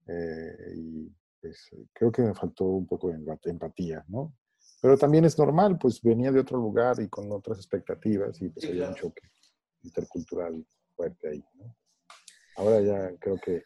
[0.08, 4.34] eh, y pues, creo que me faltó un poco de empat- empatía, ¿no?
[4.86, 8.66] Pero también es normal, pues venía de otro lugar y con otras expectativas y pues
[8.68, 9.28] Sí, había un choque
[9.82, 10.64] intercultural
[10.96, 11.76] fuerte ahí, ¿no?
[12.58, 13.64] Ahora ya creo que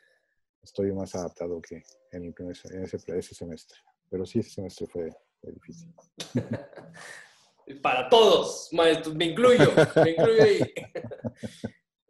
[0.62, 3.78] estoy más adaptado que en, el primer, en ese, ese semestre.
[4.10, 5.10] Pero sí, ese semestre fue,
[5.42, 5.94] fue difícil.
[7.84, 10.74] Para todos, maestros, me incluyo, me incluyo ahí.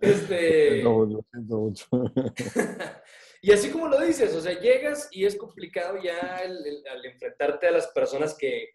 [0.02, 1.86] Este, No, lo siento mucho.
[3.42, 7.06] y así como lo dices, o sea, llegas y es complicado ya el- el- al
[7.06, 8.70] enfrentarte a las personas que,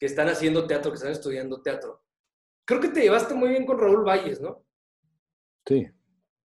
[0.00, 2.02] que están haciendo teatro, que están estudiando teatro.
[2.64, 4.64] Creo que te llevaste muy bien con Raúl Valles, ¿no?
[5.66, 5.84] Sí.
[5.84, 5.90] Se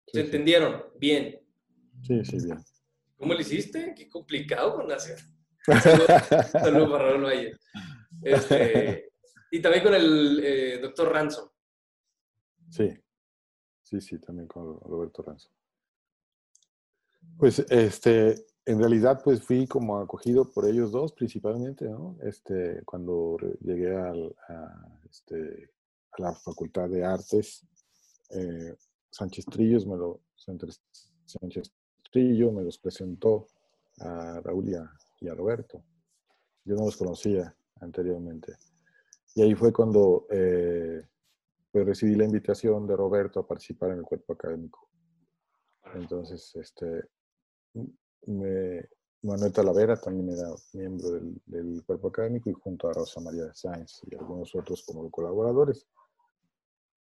[0.05, 1.39] Sí, sí, entendieron bien.
[2.01, 2.57] sí, sí, bien.
[3.15, 3.93] ¿Cómo le hiciste?
[3.95, 5.19] Qué complicado con hacer.
[6.51, 7.59] Saludos para Raúl Valles.
[8.23, 9.11] Este,
[9.51, 11.47] y también con el eh, doctor Ransom.
[12.71, 12.89] Sí,
[13.83, 15.49] sí, sí, también con Roberto Ranzo.
[17.37, 18.35] Pues, este,
[18.65, 22.17] en realidad, pues fui como acogido por ellos dos principalmente, ¿no?
[22.21, 25.69] Este, cuando llegué al- a, este,
[26.11, 27.65] a la Facultad de Artes,
[28.29, 28.75] eh,
[29.09, 30.81] Sánchez Trillos me lo, Sánchez
[31.25, 31.71] Sánchez
[32.11, 33.47] Trillo me los presentó
[33.99, 34.89] a Raúl y a,
[35.19, 35.83] y a Roberto.
[36.65, 38.55] Yo no los conocía anteriormente.
[39.35, 41.05] Y ahí fue cuando eh,
[41.71, 44.87] pues recibí la invitación de Roberto a participar en el cuerpo académico.
[45.95, 47.09] Entonces, este,
[48.27, 48.87] me,
[49.21, 54.01] Manuel Talavera también era miembro del, del cuerpo académico y junto a Rosa María Sáenz
[54.09, 55.87] y algunos otros como colaboradores.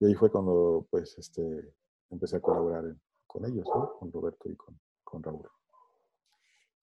[0.00, 1.74] Y ahí fue cuando, pues, este,
[2.10, 3.96] empecé a colaborar en- con ellos, ¿no?
[3.98, 5.48] Con Roberto y con, con Raúl.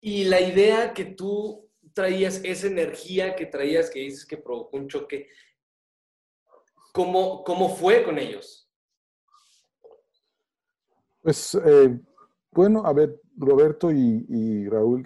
[0.02, 4.88] Y la idea que tú traías, esa energía que traías, que dices que provocó un
[4.88, 5.28] choque,
[6.94, 8.70] ¿cómo, cómo fue con ellos?
[11.22, 12.00] Pues, eh,
[12.52, 15.06] bueno, a ver, Roberto y, y Raúl,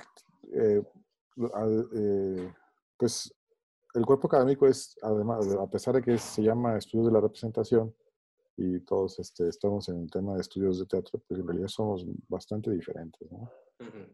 [0.54, 0.82] eh,
[1.96, 2.54] eh,
[2.98, 3.34] pues
[3.96, 7.94] el cuerpo académico es, además, a pesar de que se llama Estudios de la Representación
[8.58, 12.06] y todos este, estamos en el tema de estudios de teatro, pues en realidad somos
[12.28, 13.40] bastante diferentes, ¿no?
[13.80, 14.14] Ujú.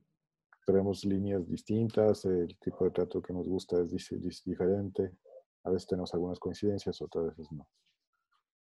[0.66, 5.18] Tenemos líneas distintas, el tipo de teatro que nos gusta es dis- diferente,
[5.64, 7.68] a veces tenemos algunas coincidencias, otras veces no.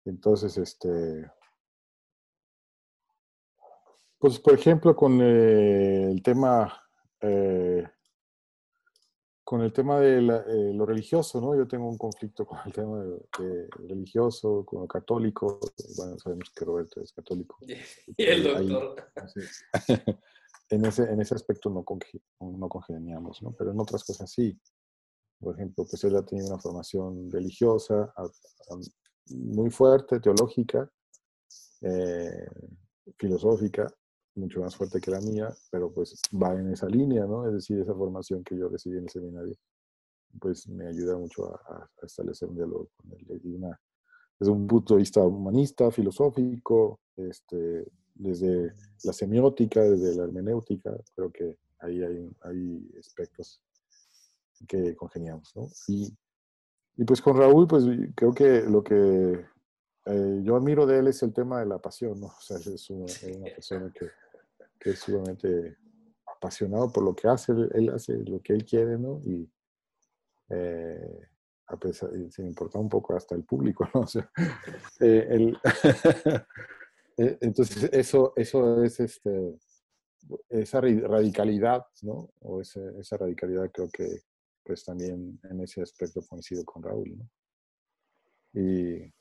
[0.06, 1.32] Entonces, este,
[4.24, 6.82] pues por ejemplo, con eh, el tema,
[7.20, 7.86] eh,
[9.44, 11.54] con el tema de la- eh, lo religioso, ¿no?
[11.58, 15.60] Yo tengo un conflicto con el tema de, de religioso, con lo católico.
[15.98, 17.58] Bueno, sabemos que Roberto es católico.
[17.68, 19.12] Y el Ahí- doctor.
[20.70, 21.84] En, ese, en ese aspecto no,
[22.40, 23.52] no congeniamos, ¿no?
[23.52, 24.58] Pero en otras cosas sí.
[25.38, 28.80] Por ejemplo, pues él ha tenido una formación religiosa a- a-
[29.32, 30.90] muy fuerte, teológica,
[33.18, 33.94] filosófica,
[34.36, 37.48] mucho más fuerte que la mía, pero pues va en esa línea, ¿no?
[37.48, 39.56] Es decir, esa formación que yo recibí en el seminario
[40.40, 43.42] pues me ayuda mucho a, a- establecer un diálogo con él.
[43.44, 43.80] Y una,
[44.40, 48.74] desde un punto de vista humanista, filosófico, este, desde
[49.04, 53.62] la semiótica, desde la hermenéutica, creo que ahí hay, hay aspectos
[54.68, 55.68] que congeniamos, ¿no?
[55.88, 56.12] Y,
[56.96, 57.84] y pues con Raúl, pues
[58.16, 59.46] creo que lo que
[60.06, 62.28] eh, yo admiro de él es el tema de la pasión, ¿no?
[62.28, 64.08] O sea, es una, es una persona que,
[64.80, 65.78] que es sumamente
[66.26, 69.20] apasionado por lo que hace, él, hace lo que él quiere, ¿no?
[69.26, 69.50] Y
[70.50, 71.20] eh,
[71.68, 74.02] a pesar, sin importar un poco hasta el público, ¿no?
[74.04, 74.30] O sea,
[75.00, 75.54] eh,
[77.18, 79.58] eh, entonces eso, eso es este,
[80.50, 82.30] esa radicalidad, ¿no?
[82.42, 84.22] O ese- esa radicalidad creo que
[84.66, 87.30] pues también en ese aspecto coincido con Raúl, ¿no?
[88.54, 89.12] Y,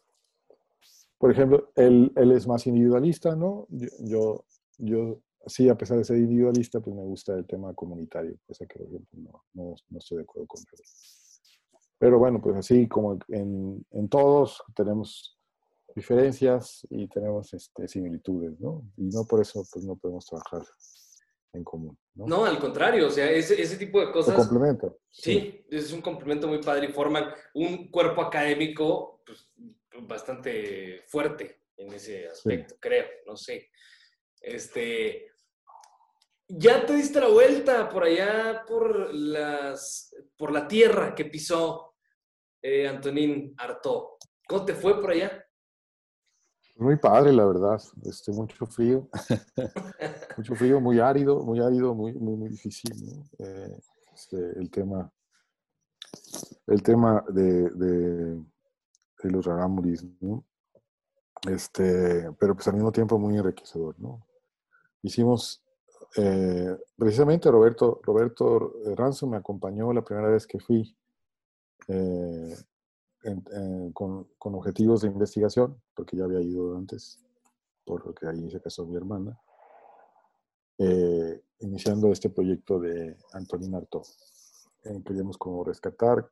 [1.23, 3.69] por ejemplo, él, él es más individualista, ¿no?
[3.71, 4.45] Yo, yo,
[4.79, 8.81] yo, sí, a pesar de ser individualista, pues me gusta el tema comunitario, cosa que,
[8.81, 10.85] por ejemplo, no, no, no estoy de acuerdo con Raúl.
[11.97, 15.39] Pero bueno, pues así como en, en todos tenemos
[15.95, 18.83] diferencias y tenemos este, similitudes, ¿no?
[18.97, 20.63] Y no por eso pues no podemos trabajar
[21.53, 22.27] en común, ¿no?
[22.27, 24.35] No, al contrario, o sea, ese, ese tipo de cosas.
[24.35, 24.93] complementan.
[25.09, 29.49] Sí, es un complemento muy padre y forman un cuerpo académico pues,
[30.01, 33.71] bastante fuerte en ese aspecto, creo, no sé.
[34.41, 35.33] Este,
[36.49, 41.95] ya te diste la vuelta por allá por las por la tierra que pisó
[42.61, 44.19] eh, Antonín Artaud.
[44.49, 45.45] ¿Cómo te fue por allá?
[46.77, 47.81] Muy padre, la verdad.
[48.05, 49.09] Este, mucho frío.
[50.37, 53.25] mucho frío, muy árido, muy árido, muy, muy, muy difícil, ¿no?
[53.39, 53.79] Eh,
[54.15, 55.11] este, el tema,
[56.67, 58.43] el tema de, de,
[59.23, 60.45] de los rarámuris, ¿no?
[61.49, 64.25] Este, pero pues al mismo tiempo muy enriquecedor, ¿no?
[65.03, 65.63] Hicimos,
[66.17, 70.97] eh, precisamente Roberto, Roberto Ranzo me acompañó la primera vez que fui
[71.89, 72.57] eh,
[73.25, 77.19] en- en- con, con objetivos de investigación, porque ya había ido antes,
[77.85, 79.37] porque ahí se casó mi hermana,
[80.79, 84.07] eh, iniciando este proyecto de Antonín Artaud.
[84.85, 86.29] Eh, queríamos como rescatar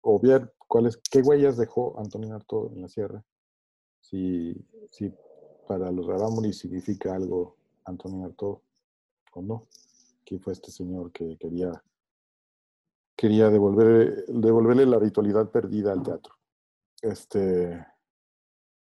[0.00, 0.20] o
[0.66, 3.24] cuáles, qué huellas dejó Antonín Artaud en la sierra,
[4.00, 4.54] si,
[4.90, 5.12] si
[5.66, 8.58] para los rarámuris significa algo Antonín Artaud
[9.32, 9.66] o no.
[10.24, 11.82] ¿Quién fue este señor que quería
[13.16, 16.34] quería devolver, devolverle la ritualidad perdida al teatro.
[17.00, 17.84] Este,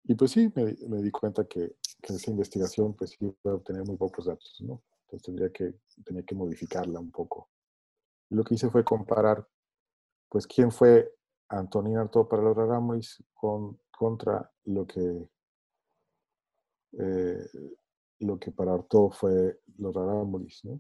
[0.04, 3.84] y pues sí, me, me di cuenta que, que esa investigación pues iba a obtener
[3.84, 4.84] muy pocos datos, ¿no?
[5.04, 5.74] Entonces tendría que,
[6.06, 7.50] tenía que modificarla un poco.
[8.30, 9.46] Y lo que hice fue comparar,
[10.32, 11.14] pues, quién fue
[11.50, 15.30] Antonín Artaud para Rarámuris con, contra lo que,
[16.94, 17.50] eh,
[18.20, 20.80] lo que para Artaud fue los Rarámuris, ¿no?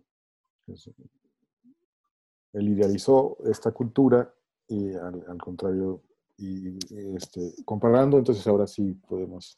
[2.54, 4.34] Él idealizó esta cultura
[4.70, 6.02] y al, contrario,
[6.38, 6.78] y,
[7.18, 9.58] este, comparando, entonces ahora sí podemos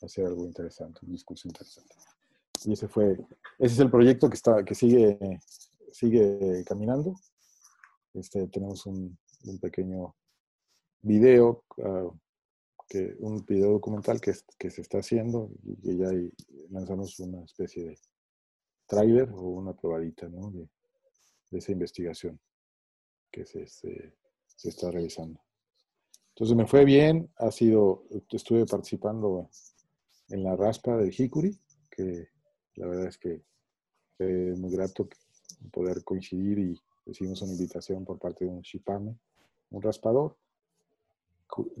[0.00, 1.96] hacer algo interesante, un discurso interesante.
[2.64, 3.14] Y ese fue,
[3.58, 5.40] ese es el proyecto que está, que sigue,
[5.90, 7.16] sigue caminando.
[8.14, 10.14] Este, tenemos un, un pequeño
[11.02, 12.10] video, ah,
[12.88, 15.50] que, un video documental que, es- que se está haciendo
[15.82, 16.10] y ya
[16.70, 17.98] lanzamos una especie de
[18.86, 20.50] tráiler o una probadita, ¿no?
[20.50, 20.68] de,
[21.50, 22.38] de esa investigación
[23.30, 24.14] que se, se,
[24.46, 25.40] se está realizando.
[26.34, 29.48] Entonces me fue bien, ha sido, estuve participando
[30.28, 31.58] en la raspa del Hikuri,
[31.90, 32.28] que
[32.76, 33.42] la verdad es que
[34.16, 35.08] fue muy grato
[35.70, 39.14] poder coincidir y recibimos una invitación por parte de un shipame,
[39.72, 40.36] un raspador.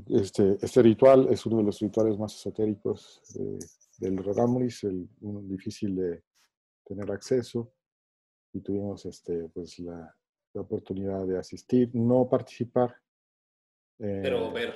[0.08, 3.58] Este, este ritual es uno de los rituales más esotéricos de-
[3.98, 6.22] del Ragamuris, el, uno difícil de
[6.84, 7.72] tener acceso
[8.52, 10.14] y tuvimos este, pues, la,
[10.52, 12.94] la oportunidad de asistir, no participar,
[13.98, 14.74] eh, Pero ver.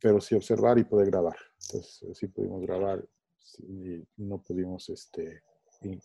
[0.00, 1.36] pero sí observar y poder grabar.
[1.66, 3.06] Entonces sí pudimos grabar
[3.60, 5.42] y no pudimos este,
[5.82, 5.98] ni,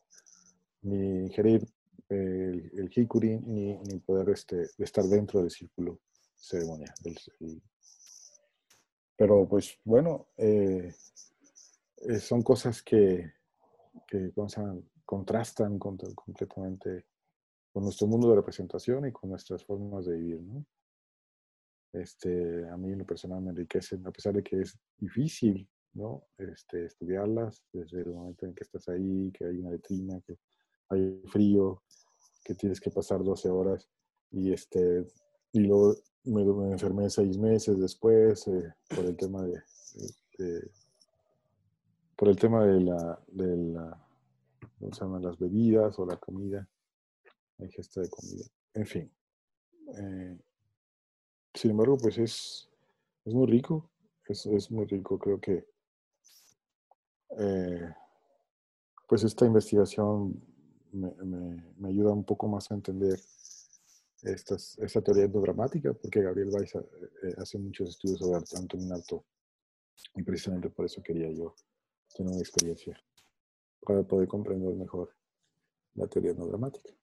[0.83, 1.65] ni ingerir
[2.09, 5.99] el, el hikuri ni, ni poder este, estar dentro del círculo
[6.37, 6.93] ceremonial.
[7.03, 7.61] del- el-
[9.15, 10.93] pero pues bueno, eh,
[11.97, 13.31] eh, son cosas que,
[14.07, 14.31] que
[15.05, 17.05] contrastan contra- completamente
[17.73, 20.65] con nuestro mundo de representación y con nuestras formas de vivir, ¿no?
[21.93, 26.23] Este, a mí en lo personal me enriquecen, a pesar de que es difícil, ¿no?
[26.37, 30.37] Este, estudiarlas desde el momento en que estás ahí, que hay una letrina, que
[30.89, 31.81] hay frío,
[32.43, 33.89] que tienes que pasar 12 horas
[34.31, 35.05] y este,
[35.53, 35.95] y luego
[36.27, 39.61] me, enfermé seis meses después eh, por el tema de,
[40.37, 40.71] de-
[42.15, 44.07] por el tema de la, de la,
[44.79, 45.21] ¿cómo se llaman?
[45.23, 46.67] Las bebidas o la comida,
[47.57, 49.11] la ingesta de comida, en fin.
[49.95, 50.37] eh,
[51.53, 52.69] sin embargo, pues es,
[53.25, 53.89] es muy rico,
[54.27, 55.17] es, es muy rico.
[55.17, 55.65] Creo que
[57.39, 57.93] eh,
[59.07, 60.39] pues esta investigación
[60.91, 63.19] me, me- me ayuda un poco más a entender
[64.33, 66.79] estas, esta teoría endodramática, porque Gabriel Weiss eh,
[67.23, 69.21] eh, hace muchos estudios sobre arte- Antonin Artaud,
[70.15, 71.55] y precisamente por eso quería yo
[72.15, 72.99] tener una experiencia
[73.81, 75.15] para poder comprender mejor
[75.95, 76.93] la teoría endodramática.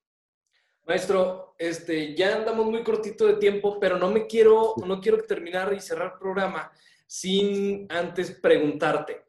[0.87, 5.73] Maestro, este, ya andamos muy cortito de tiempo, pero no me quiero, no quiero terminar
[5.73, 6.71] y cerrar el programa
[7.07, 9.24] sin antes preguntarte.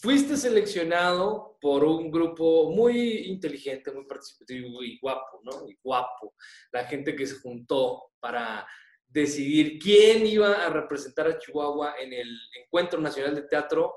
[0.00, 5.68] Fuiste seleccionado por un grupo muy inteligente, muy participativo y guapo, ¿no?
[5.68, 6.34] Y guapo.
[6.70, 8.64] La gente que se juntó para
[9.08, 13.94] decidir quién iba a representar a Chihuahua en el Encuentro Nacional de Teatro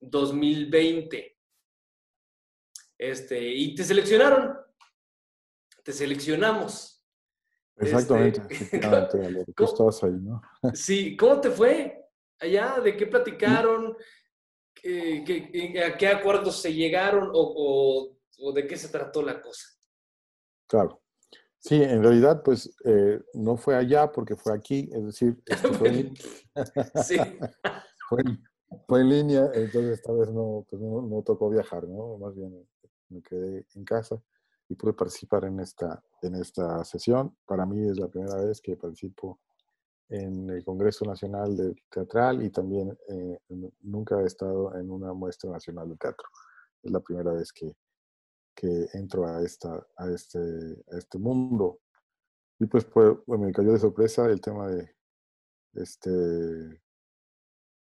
[0.00, 1.38] 2020.
[2.98, 4.58] Este, y te seleccionaron.
[5.82, 7.02] Te seleccionamos.
[7.76, 8.78] Exactamente, Este,
[9.56, 10.42] tú ¿cómo- ahí, ¿no?
[10.74, 12.04] Sí, ¿cómo te fue
[12.38, 12.78] allá?
[12.80, 13.96] ¿De qué platicaron?
[14.74, 17.30] ¿Qué, qué- a qué acuerdos se llegaron?
[17.32, 19.64] ¿O, o- o de qué se trató la cosa?
[20.66, 21.02] Claro.
[21.58, 25.88] Sí, en realidad, pues eh, no fue allá porque fue aquí, es decir, este, fue,
[25.88, 26.14] en,
[27.04, 27.18] Sí,
[28.08, 28.22] fue
[28.86, 32.16] fue en línea, entonces esta vez no, pues no, no tocó viajar, ¿no?
[32.18, 32.66] Más bien
[33.08, 34.22] me quedé en casa
[34.68, 37.36] y pude participar en esta, en esta sesión.
[37.46, 39.40] Para mí es la primera vez que participo
[40.10, 43.38] en el Congreso Nacional de Teatral y también eh,
[43.82, 46.28] nunca he estado en una muestra nacional de teatro.
[46.82, 47.72] Es la primera vez que,
[48.54, 51.78] que entro a, esta, a, este, a este mundo.
[52.58, 54.90] Y pues, pues bueno, me cayó de sorpresa el tema de,
[55.74, 56.10] este,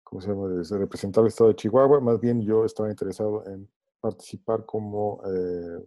[0.03, 2.01] ¿cómo se llama?, de representar el estado de Chihuahua.
[2.01, 3.69] Más bien yo estaba interesado en
[4.01, 5.83] participar como eh,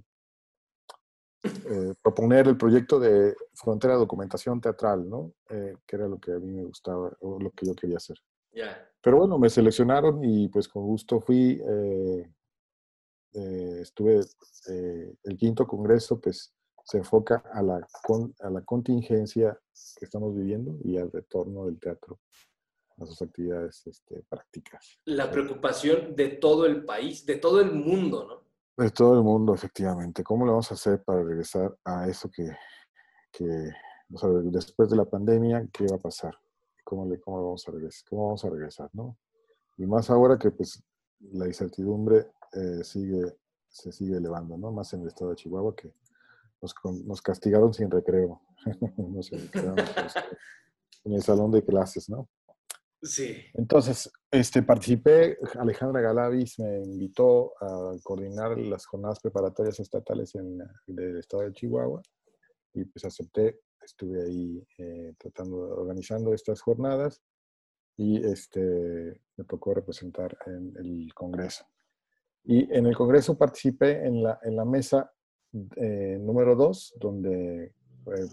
[1.44, 5.32] eh, proponer el proyecto de Frontera Documentación Teatral, ¿no?
[5.48, 8.16] Eh, que era lo que a mí me gustaba o lo que yo quería hacer.
[8.52, 8.86] ya.
[9.02, 11.58] Pero bueno, me seleccionaron y pues con gusto fui.
[11.66, 12.30] eh,
[13.32, 14.20] eh, estuve,
[14.68, 16.52] eh, el quinto congreso pues
[16.84, 19.58] se enfoca a la, con- a la contingencia
[19.98, 22.18] que estamos viviendo y al retorno del teatro
[22.98, 24.98] a sus actividades este, prácticas.
[25.04, 28.49] La preocupación de todo el país, de todo el mundo, ¿no?
[28.76, 30.24] De todo el mundo, efectivamente.
[30.24, 32.48] ¿Cómo le vamos a hacer para regresar a eso que,
[33.30, 33.70] que
[34.44, 36.34] después de la pandemia, qué va a pasar?
[36.84, 38.08] ¿Cómo, le, cómo vamos a regresar?
[38.08, 39.16] ¿Cómo vamos a regresar, no?
[39.76, 40.82] Y más ahora que pues
[41.32, 43.36] la incertidumbre eh, sigue,
[43.68, 44.72] se sigue elevando, ¿no?
[44.72, 45.92] Más en el estado de Chihuahua que
[46.60, 48.40] nos, nos castigaron sin recreo.
[49.18, 49.36] este,
[51.04, 52.28] en el salón de clases, ¿no?
[53.02, 53.34] Sí.
[53.54, 61.18] Entonces, este, participé, Alejandra Galavis me invitó a coordinar las jornadas preparatorias estatales en del
[61.18, 62.02] estado de Chihuahua
[62.74, 67.22] y pues acepté, estuve ahí eh, tratando, organizando estas jornadas
[67.96, 71.64] y este, me tocó representar en el Congreso.
[72.44, 75.10] Y en el Congreso participé en la, en la mesa
[75.76, 78.28] eh, número 2, donde eh,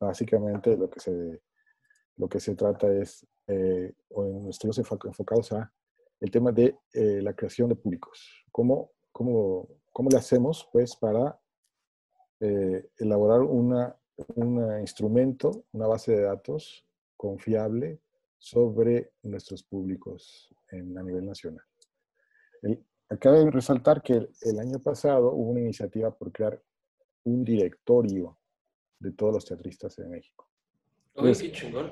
[0.00, 1.40] básicamente lo que se
[2.18, 5.72] lo que se trata es, eh, o en estudios enfo- enfocados a
[6.20, 8.44] el tema de eh, la creación de públicos.
[8.52, 11.40] ¿Cómo, cómo, cómo le hacemos, pues, para
[12.40, 13.94] eh, elaborar un
[14.80, 16.84] instrumento, una base de datos
[17.16, 18.00] confiable
[18.36, 21.64] sobre nuestros públicos en, a nivel nacional?
[22.62, 22.84] El,
[23.20, 26.62] Cabe resaltar que el, el año pasado hubo una iniciativa por crear
[27.24, 28.38] un directorio
[28.98, 30.47] de todos los teatristas en México.
[31.18, 31.90] Oye, qué chingón.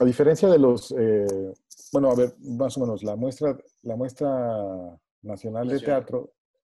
[0.00, 1.54] A diferencia de los, eh,
[1.92, 6.32] bueno, a ver, más o menos, la muestra, la muestra nacional de teatro,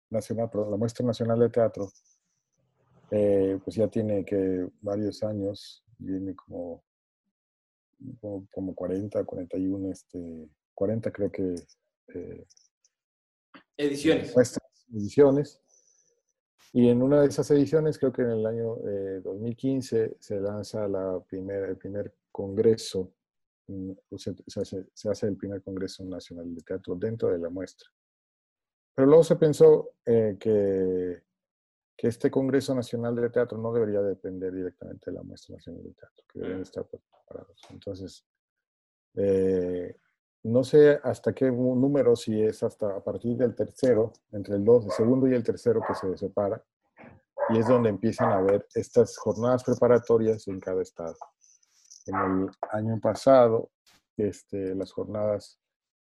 [0.08, 1.90] nacional, perdón, la muestra nacional de teatro,
[3.10, 6.82] eh, pues ya tiene que varios años, viene como,
[8.20, 11.54] como, como 40, 41, este, 40 creo que
[12.14, 12.46] eh,
[13.76, 14.34] Ediciones.
[14.34, 15.60] muestras, ediciones.
[16.72, 20.86] Y en una de esas ediciones, creo que en el año eh, 2015, se lanza
[20.86, 23.12] la primer, el primer congreso,
[23.66, 27.50] mm, se, se hace, se hace el primer Congreso Nacional de Teatro dentro de la
[27.50, 27.88] muestra.
[28.94, 31.22] Pero luego se pensó eh, que,
[31.96, 35.92] que este Congreso Nacional de Teatro no debería depender directamente de la muestra nacional de
[35.92, 37.60] teatro, que deberían estar preparados.
[37.70, 38.24] Entonces,
[39.14, 39.96] eh,
[40.42, 44.86] no sé hasta qué número, si es hasta a partir del tercero, entre el, dos,
[44.86, 46.62] el segundo y el tercero que se separa,
[47.50, 51.16] y es donde empiezan a haber estas jornadas preparatorias en cada estado.
[52.06, 53.70] En el año pasado,
[54.16, 55.60] este, las jornadas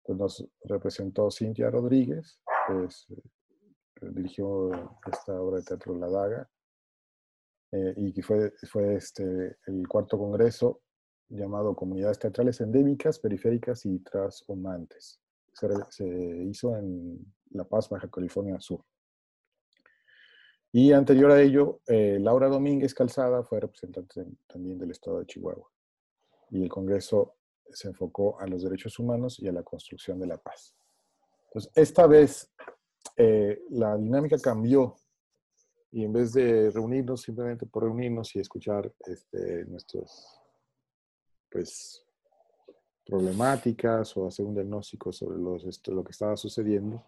[0.03, 4.71] pues, nos representó Cintia Rodríguez, que es, eh, dirigió
[5.11, 6.49] esta obra de teatro La Daga.
[7.71, 10.81] eh, y que fue, fue este, el cuarto congreso
[11.29, 15.19] llamado Comunidades Teatrales Endémicas, Periféricas y Transhumantes.
[15.53, 16.05] Se, se
[16.43, 18.83] hizo en La Paz, Baja California Sur.
[20.71, 25.71] Y anterior a ello, eh, Laura Domínguez Calzada fue representante también del estado de Chihuahua.
[26.49, 27.35] Y el Congreso
[27.69, 30.75] se enfocó a los derechos humanos y a la construcción de la paz.
[31.47, 32.53] Entonces, esta vez
[33.15, 34.97] eh, la dinámica cambió
[35.91, 40.41] y en vez de reunirnos simplemente por reunirnos y escuchar este, nuestros
[41.55, 42.05] pues,
[43.05, 47.01] problemáticas o hacer un diagnóstico sobre los, esto, lo que estaba sucediendo,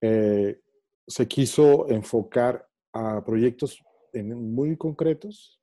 [0.00, 0.58] eh,
[1.06, 3.84] se quiso enfocar a proyectos
[4.14, 5.60] en- muy concretos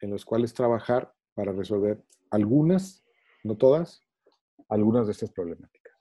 [0.00, 3.02] en los cuales trabajar para resolver algunas,
[3.44, 4.02] no todas,
[4.68, 5.94] algunas de estas problemáticas.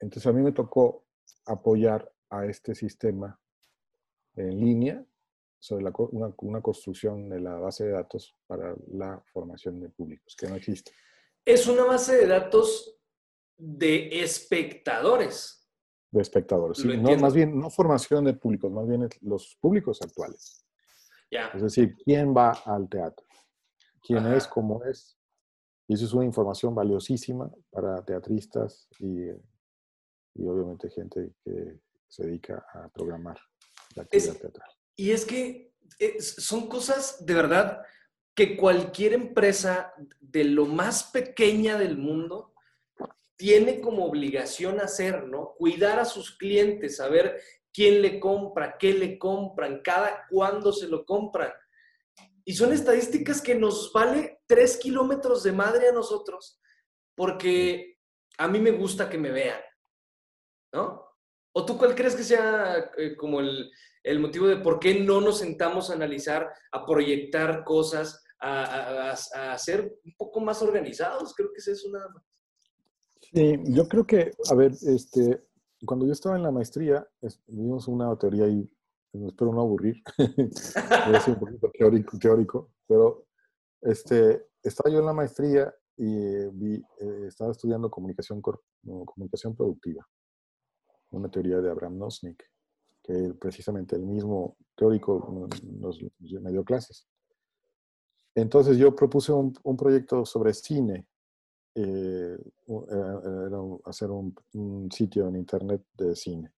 [0.00, 1.04] Entonces a mí me tocó
[1.44, 3.38] apoyar a este sistema
[4.34, 5.06] en línea
[5.66, 10.36] sobre la una, una construcción de la base de datos para la formación de públicos,
[10.38, 10.92] que no existe.
[11.44, 12.96] Es una base de datos
[13.56, 15.68] de espectadores.
[16.12, 16.78] de espectadores.
[16.78, 20.64] Sí, no, más bien, no formación de públicos, más bien los públicos actuales.
[21.32, 21.48] Ya.
[21.48, 23.26] Es decir, quién va al teatro,
[24.00, 24.36] quién Ajá.
[24.36, 25.18] es, cómo es.
[25.88, 29.24] Y eso es una información valiosísima para teatristas y,
[30.34, 33.38] y obviamente gente que se dedica a programar
[33.96, 34.70] la actividad Es- teatral.
[34.96, 37.82] Y es que eh, son cosas de verdad
[38.34, 42.52] que cualquier empresa de lo más pequeña del mundo
[43.36, 45.54] tiene como obligación hacer, ¿no?
[45.58, 47.40] Cuidar a sus clientes, saber
[47.72, 51.52] quién le compra, qué le compran, cada cuándo se lo compran.
[52.44, 56.60] Y son estadísticas que nos vale tres kilómetros de madre a nosotros,
[57.14, 57.98] porque
[58.38, 59.60] a mí me gusta que me vean,
[60.72, 61.05] ¿no?
[61.58, 65.38] ¿O tú cuál crees que sea eh, como el, motivo de por qué no nos
[65.38, 71.34] sentamos a analizar, a proyectar cosas, a, ser un poco más organizados?
[71.34, 71.88] Creo que es eso
[73.64, 75.46] yo creo que, a ver, este,
[75.86, 78.70] cuando yo estaba en la maestría, es- vimos una teoría y
[79.26, 80.02] espero no aburrir,
[80.54, 83.26] ser un poquito teórico, teórico pero
[83.80, 90.06] este, estaba yo en la maestría y eh, vi, eh, estaba estudiando comunicación, comunicación productiva,
[91.10, 92.42] una teoría de Abraham Nosnik,
[93.02, 96.00] que precisamente el mismo teórico nos, nos-
[96.42, 97.06] me dio clases.
[98.34, 101.06] Entonces yo propuse un, un proyecto sobre cine,
[101.74, 102.36] eh,
[102.66, 106.52] u- era- era hacer un, un sitio en internet de cine,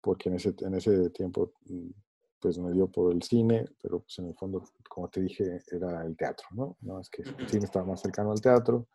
[0.00, 1.88] porque en ese, en ese tiempo mm,
[2.40, 6.04] pues me dio por el cine, pero pues en el fondo, como te dije, era
[6.04, 6.76] el teatro, ¿no?
[6.82, 8.86] No es que el cine estaba más cercano al teatro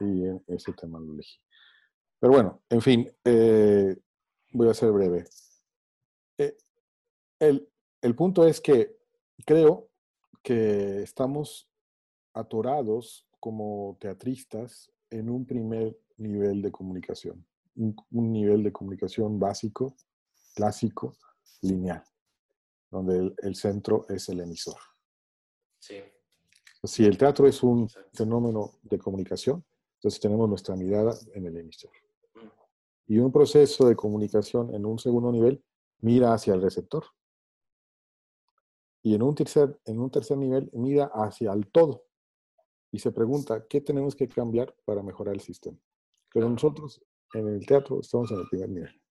[0.00, 1.36] y eh, ese tema lo elegí.
[2.22, 3.96] Pero bueno, en fin, eh,
[4.52, 5.24] voy a ser breve.
[6.38, 6.56] Eh,
[7.40, 7.68] el,
[8.00, 8.96] el punto es que
[9.44, 9.90] creo
[10.40, 11.68] que estamos
[12.32, 17.44] atorados como teatristas en un primer nivel de comunicación,
[17.74, 19.96] un, un nivel de comunicación básico,
[20.54, 21.16] clásico,
[21.60, 22.04] lineal,
[22.88, 24.78] donde el, el centro es el emisor.
[25.80, 25.96] Sí.
[26.84, 29.64] Si el teatro es un fenómeno de comunicación,
[29.96, 31.90] entonces tenemos nuestra mirada en el emisor.
[33.06, 35.62] Y un proceso de comunicación en un segundo nivel
[36.00, 37.04] mira hacia el receptor.
[39.02, 42.04] Y en un tercer, en un tercer nivel mira hacia el todo.
[42.92, 45.78] Y se pregunta, ¿qué tenemos que cambiar para mejorar el sistema?
[46.32, 47.02] Pero nosotros
[47.34, 49.02] en el teatro estamos en el primer nivel.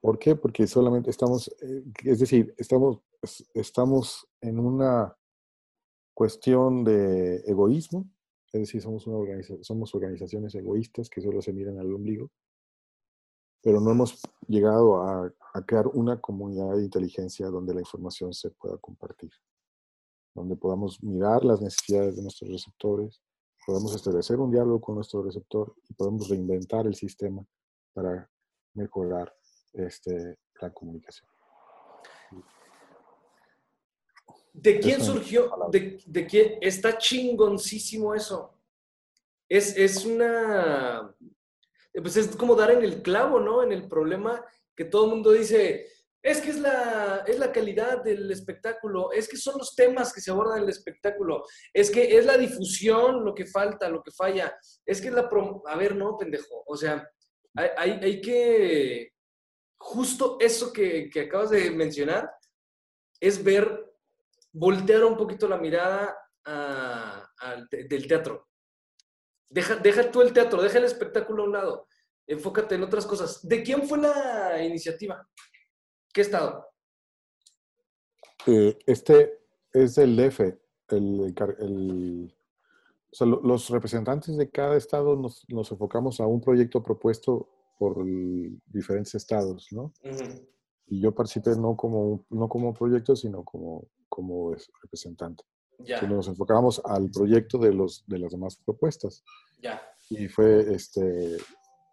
[0.00, 0.34] ¿Por qué?
[0.36, 5.16] Porque solamente estamos, eh, es decir, estamos, es- estamos en una
[6.14, 8.08] cuestión de egoísmo,
[8.52, 12.30] es decir, somos, una organiza- somos organizaciones egoístas que solo se miran al ombligo,
[13.62, 18.50] pero no hemos llegado a, a crear una comunidad de inteligencia donde la información se
[18.50, 19.30] pueda compartir,
[20.34, 23.20] donde podamos mirar las necesidades de nuestros receptores,
[23.66, 27.46] podamos establecer un diálogo con nuestro receptor y podemos reinventar el sistema
[27.92, 28.28] para
[28.74, 29.32] mejorar
[29.72, 31.28] este, la comunicación.
[34.52, 35.50] ¿De quién Eso surgió?
[35.70, 36.58] De, de quién?
[36.60, 38.54] Está chingoncísimo eso.
[39.48, 41.14] Es, es una.
[41.94, 43.62] Pues es como dar en el clavo, ¿no?
[43.62, 44.44] En el problema
[44.76, 45.86] que todo el mundo dice.
[46.24, 50.20] Es que es la, es la calidad del espectáculo, es que son los temas que
[50.20, 51.42] se abordan en el espectáculo,
[51.74, 55.28] es que es la difusión lo que falta, lo que falla, es que es la...
[55.28, 57.04] prom- A ver, no, pendejo, o sea,
[57.56, 59.14] hay, hay, que...
[59.76, 62.30] Justo eso que, que acabas de mencionar
[63.18, 63.92] es ver
[64.52, 66.16] voltear un poquito la mirada
[67.72, 68.46] del teatro.
[69.52, 71.86] Deja, deja tú el teatro, deja el espectáculo a un lado.
[72.26, 73.46] Enfócate en otras cosas.
[73.46, 75.28] ¿De quién fue la iniciativa?
[76.12, 76.66] ¿Qué estado?
[78.46, 79.40] Eh, este
[79.72, 80.40] es el DF,
[80.88, 82.34] el, car- el-
[83.10, 87.48] o sea, lo- los representantes de cada estado nos, nos enfocamos a un proyecto propuesto
[87.78, 89.92] por el- diferentes estados, ¿no?
[90.86, 95.44] Y yo participé no como, no como proyecto, sino como, como es- representante.
[95.84, 99.22] Ya, Entonces, nos enfocábamos al proyecto de, los, de las demás propuestas.
[99.60, 99.80] ya.
[100.10, 101.38] Y fue este,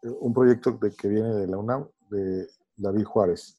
[0.03, 3.57] un proyecto de, que viene de la UNAM, de David Juárez,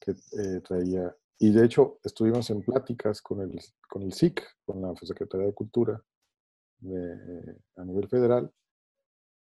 [0.00, 1.14] que eh, traía.
[1.38, 5.52] Y de hecho, estuvimos en pláticas con el, con el SIC, con la Secretaría de
[5.54, 6.02] Cultura
[6.78, 8.50] de- a nivel federal,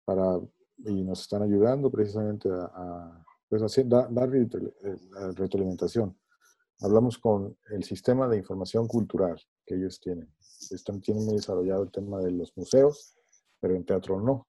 [0.04, 0.38] para,
[0.78, 4.72] y nos están ayudando precisamente a, a, pues, hacer- da- dar retro-
[5.11, 6.16] la retroalimentación.
[6.80, 10.32] Hablamos con el sistema de información cultural que ellos tienen.
[10.70, 13.14] Están, tienen muy desarrollado el tema de los museos,
[13.60, 14.46] pero en teatro no.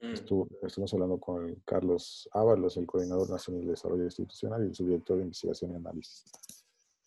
[0.00, 0.12] Mm.
[0.12, 4.74] Estu- estuvimos hablando con el Carlos Ábalos, el Coordinador Nacional de Desarrollo Institucional y el
[4.74, 6.24] subdirector de Investigación y Análisis.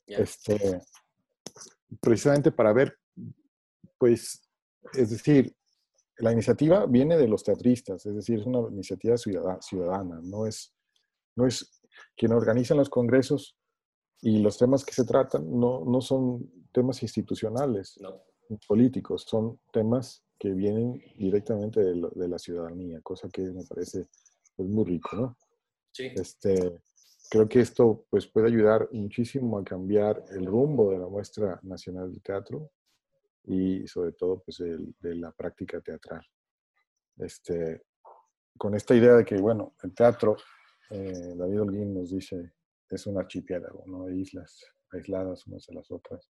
[0.07, 0.18] Ya.
[0.20, 0.82] Este,
[1.99, 2.97] precisamente para ver,
[3.97, 4.41] pues,
[4.93, 5.53] es decir,
[6.18, 10.74] la iniciativa viene de los teatristas, es decir, es una iniciativa ciudada- ciudadana, no es,
[11.36, 11.82] no es
[12.16, 13.55] quien organizan los congresos
[14.22, 18.22] y los temas que se tratan no, no son temas institucionales, No.
[18.68, 24.08] políticos, son temas que vienen directamente de, lo- de la ciudadanía, cosa que me parece
[24.56, 25.38] pues, muy rico, ¿no?
[25.92, 26.06] Sí.
[26.16, 26.80] Este,
[27.30, 32.14] creo que esto pues, puede ayudar muchísimo a cambiar el rumbo de la muestra nacional
[32.14, 32.72] de teatro
[33.46, 36.26] y sobre todo pues, el- de la práctica teatral.
[37.18, 37.84] Este,
[38.58, 40.38] con esta idea de que, bueno, el teatro,
[40.90, 42.54] eh, David Holguín nos dice,
[42.90, 44.06] es un archipiélago, ¿no?
[44.06, 46.30] De islas aisladas unas de las otras.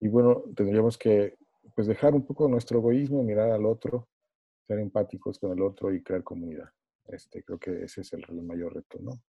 [0.00, 1.36] Y bueno, tendríamos que
[1.74, 4.08] pues, dejar un poco nuestro egoísmo, mirar al otro,
[4.66, 6.70] ser empáticos con el otro y crear comunidad.
[7.08, 9.22] Este, creo que ese es el, mayor reto, ¿no?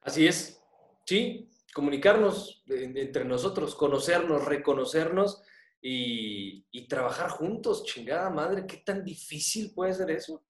[0.00, 0.60] Así es.
[1.06, 5.42] Sí, comunicarnos en- entre nosotros, conocernos, reconocernos
[5.80, 7.84] y, trabajar juntos.
[7.84, 10.44] Chingada madre, ¿qué tan difícil puede ser eso?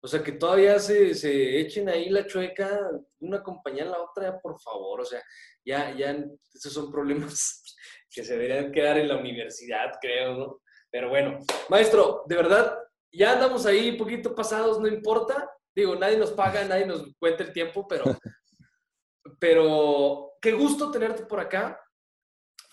[0.00, 2.90] O sea, que todavía se, se echen ahí la chueca,
[3.20, 5.00] una compañía a la otra, por favor.
[5.00, 5.22] O sea,
[5.64, 6.16] ya, ya,
[6.54, 7.76] esos son problemas
[8.12, 10.60] que se deberían quedar en la universidad, creo, ¿no?
[10.90, 11.38] Pero bueno,
[11.68, 12.78] maestro, de verdad,
[13.10, 15.50] ya andamos ahí un poquito pasados, no importa.
[15.74, 18.04] Digo, nadie nos paga, nadie nos cuenta el tiempo, pero,
[19.40, 21.78] pero qué gusto tenerte por acá.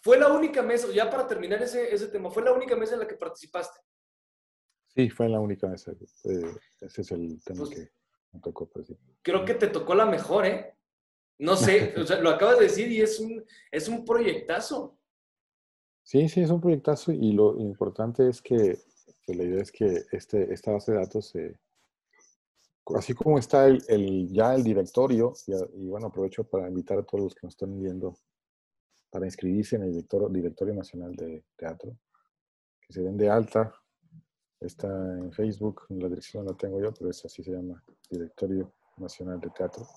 [0.01, 3.01] Fue la única mesa, ya para terminar ese, ese tema, fue la única mesa en
[3.01, 3.79] la que participaste.
[4.87, 5.87] Sí, fue la única vez.
[5.87, 5.93] eh,
[6.81, 7.91] ese es el tema Pues- que
[8.31, 9.15] me tocó participar.
[9.21, 10.75] Creo que te tocó la mejor, ¿eh?
[11.39, 14.98] No sé, o sea, lo acabas de decir y es un, es un proyectazo.
[16.11, 18.79] Sí, sí, es un proyectazo y lo importante es que,
[19.21, 21.59] que la idea es que este, esta base de datos, se-
[22.95, 25.53] así como está el, el- ya el directorio, y,
[25.83, 28.17] y bueno, aprovecho para invitar a todos los que nos están viendo
[29.11, 31.95] para inscribirse en el directorio, directorio Nacional de Teatro,
[32.81, 33.71] que se den de alta.
[34.59, 38.73] Está en Facebook, la dirección no la tengo yo, pero es así se llama, Directorio
[38.97, 39.87] Nacional de Teatro.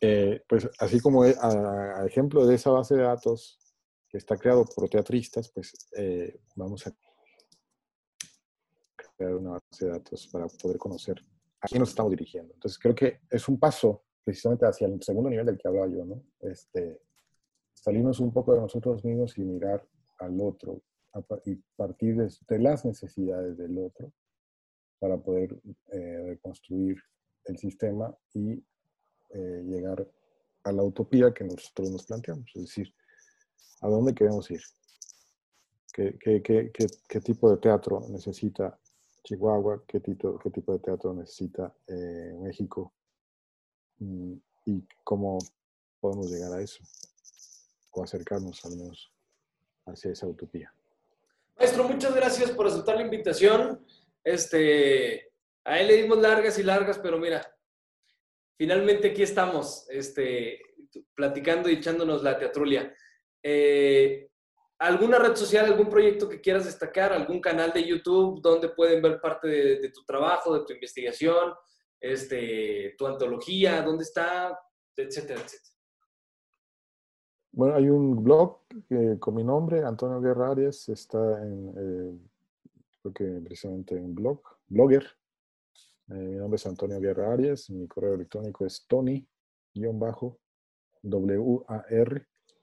[0.00, 3.60] Eh, pues así como e- a, a ejemplo de esa base de datos
[4.14, 6.92] que está creado por teatristas, pues eh, vamos a
[9.16, 11.20] crear una base de datos para poder conocer
[11.60, 12.54] a quién nos estamos dirigiendo.
[12.54, 16.04] Entonces creo que es un paso precisamente hacia el segundo nivel del que hablaba yo,
[16.04, 16.22] ¿no?
[16.38, 17.00] Este,
[17.72, 19.84] salirnos un poco de nosotros mismos y mirar
[20.20, 20.80] al otro
[21.12, 24.12] a y partir de, de las necesidades del otro
[25.00, 25.60] para poder
[25.90, 27.02] eh, reconstruir
[27.46, 28.64] el sistema y
[29.30, 30.08] eh, llegar
[30.62, 32.94] a la utopía que nosotros nos planteamos, es decir,
[33.80, 34.62] ¿a dónde queremos ir?
[35.92, 38.76] ¿Qué, tipo de teatro necesita
[39.22, 39.84] Chihuahua?
[39.86, 42.92] ¿Qué tipo, qué tipo de teatro necesita eh, México?
[43.98, 44.34] Mm,
[44.66, 45.38] ¿Y cómo
[46.00, 46.82] podemos llegar a eso?
[47.92, 49.12] O acercarnos al menos
[49.86, 50.74] hacia esa utopía.
[51.56, 53.86] Maestro, muchas gracias por aceptar la invitación.
[54.24, 55.32] Este,
[55.64, 57.46] a él le dimos largas y largas, pero mira,
[58.56, 60.60] finalmente aquí estamos, este,
[61.14, 62.92] platicando y echándonos la teatrulia.
[63.46, 64.30] Eh,
[64.78, 69.20] ¿Alguna red social, algún proyecto que quieras destacar, algún canal de YouTube donde pueden ver
[69.20, 71.52] parte de, tu trabajo, de tu investigación,
[72.00, 74.58] este, tu antología, dónde está,
[74.96, 75.74] etcétera, etcétera?
[77.52, 82.18] Bueno, hay un blog eh, con mi nombre, Antonio Guerra Arias, está en, eh,
[83.00, 85.06] creo que precisamente en blog, blogger.
[86.06, 89.24] Mi nombre es Antonio Guerra Arias, mi correo electrónico es tony-war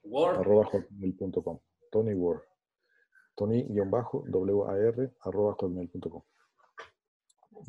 [0.04, 0.38] Word.
[0.40, 1.58] arroba hotmail.com.
[1.90, 2.42] Tony War.
[3.36, 6.22] Tony-war arroba hotmail.com.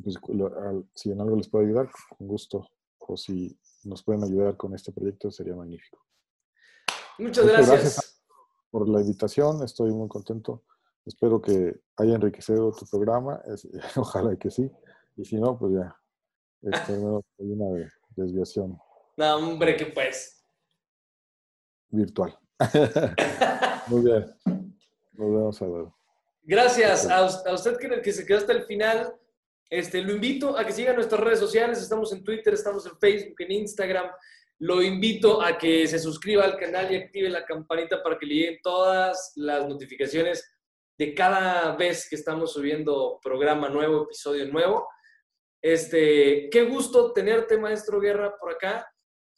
[0.03, 0.17] Pues,
[0.95, 2.67] si en algo les puedo ayudar, con gusto.
[2.99, 5.99] O si nos pueden ayudar con este proyecto, sería magnífico.
[7.19, 8.21] Muchas gracias.
[8.71, 10.63] por la invitación, estoy muy contento.
[11.05, 13.41] Espero que haya enriquecido tu programa,
[13.97, 14.71] ojalá que sí.
[15.15, 15.95] Y si no, pues ya,
[16.61, 16.93] este,
[17.39, 18.79] hay una desviación.
[19.17, 20.42] No, hombre, que pues.
[21.93, 22.35] Virtual.
[23.87, 24.25] muy bien.
[25.13, 25.85] Nos vemos a ver.
[26.41, 29.13] Gracias a, usted que, que, se quedó hasta el final.
[29.69, 31.79] Este, lo invito a que siga nuestras redes sociales.
[31.79, 34.09] Estamos en Twitter, estamos en Facebook, en Instagram.
[34.59, 38.33] Lo invito a que se suscriba al canal y active la campanita para que le
[38.33, 40.51] lleguen todas las notificaciones
[40.97, 44.87] de cada vez que estamos subiendo programa nuevo, episodio nuevo.
[45.61, 48.87] Este, qué gusto tenerte, maestro Guerra, por acá.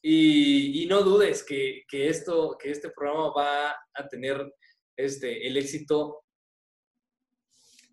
[0.08, 4.54] Y, no dudes que, esto, que este programa va a tener
[4.96, 6.26] este, el éxito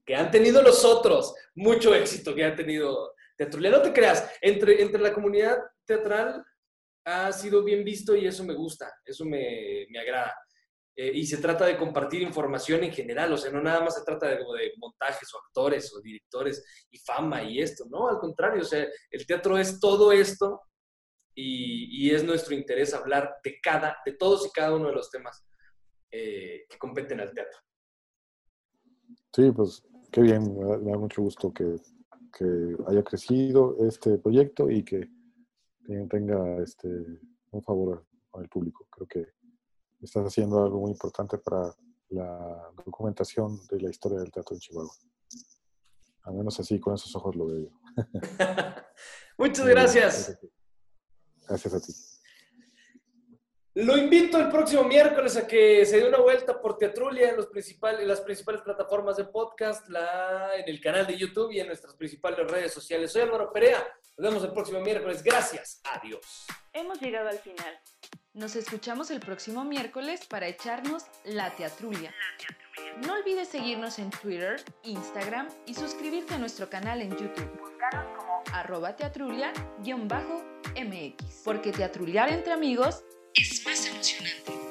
[0.05, 3.70] que han tenido los otros, mucho éxito que ha tenido Teatrulia.
[3.70, 5.56] No te creas, entre, entre la comunidad
[5.86, 6.44] teatral
[7.06, 10.34] ha sido bien visto y eso me gusta, eso me, me agrada.
[10.94, 14.05] Eh, y se trata de compartir información en general, o sea, no nada más se
[14.05, 18.60] trata de, de, montajes o actores o directores y fama y esto, no, al contrario,
[18.60, 20.60] o sea, el teatro es todo esto
[21.34, 25.10] y, y es nuestro interés hablar de cada, de todos y cada uno de los
[25.10, 25.44] temas
[26.14, 27.59] eh, que competen al teatro.
[29.34, 31.76] Sí, pues qué bien, me da, mucho gusto que,
[32.36, 35.09] que, haya crecido este proyecto y que,
[36.10, 36.88] tenga este,
[37.50, 38.86] un favor al público.
[38.90, 39.26] Creo que
[40.00, 41.74] estás haciendo algo muy importante para
[42.10, 44.94] la documentación de la historia del teatro en Chihuahua.
[46.24, 47.70] Al menos así, con esos ojos lo veo yo.
[49.38, 50.38] Muchas gracias.
[51.52, 51.92] Gracias a ti.
[53.74, 57.46] Lo invito el próximo miércoles a que se dé una vuelta por Teatrulia en, los
[57.46, 61.94] principales, las principales plataformas de podcast, la, en el canal de YouTube y en nuestras
[61.94, 63.12] principales redes sociales.
[63.12, 63.86] Soy Álvaro Perea.
[64.16, 65.22] Nos vemos el próximo miércoles.
[65.22, 65.82] Gracias.
[65.84, 66.46] Adiós.
[66.72, 67.78] Hemos llegado al final.
[68.32, 72.14] Nos escuchamos el próximo miércoles para echarnos la teatrulia.
[73.06, 77.58] No olvides seguirnos en Twitter, Instagram y suscribirte a nuestro canal en YouTube.
[77.58, 78.96] Búscanos como arroba
[80.62, 81.43] teatrulia-mx.
[81.44, 84.61] Porque teatruliar entre amigos es más emocionante.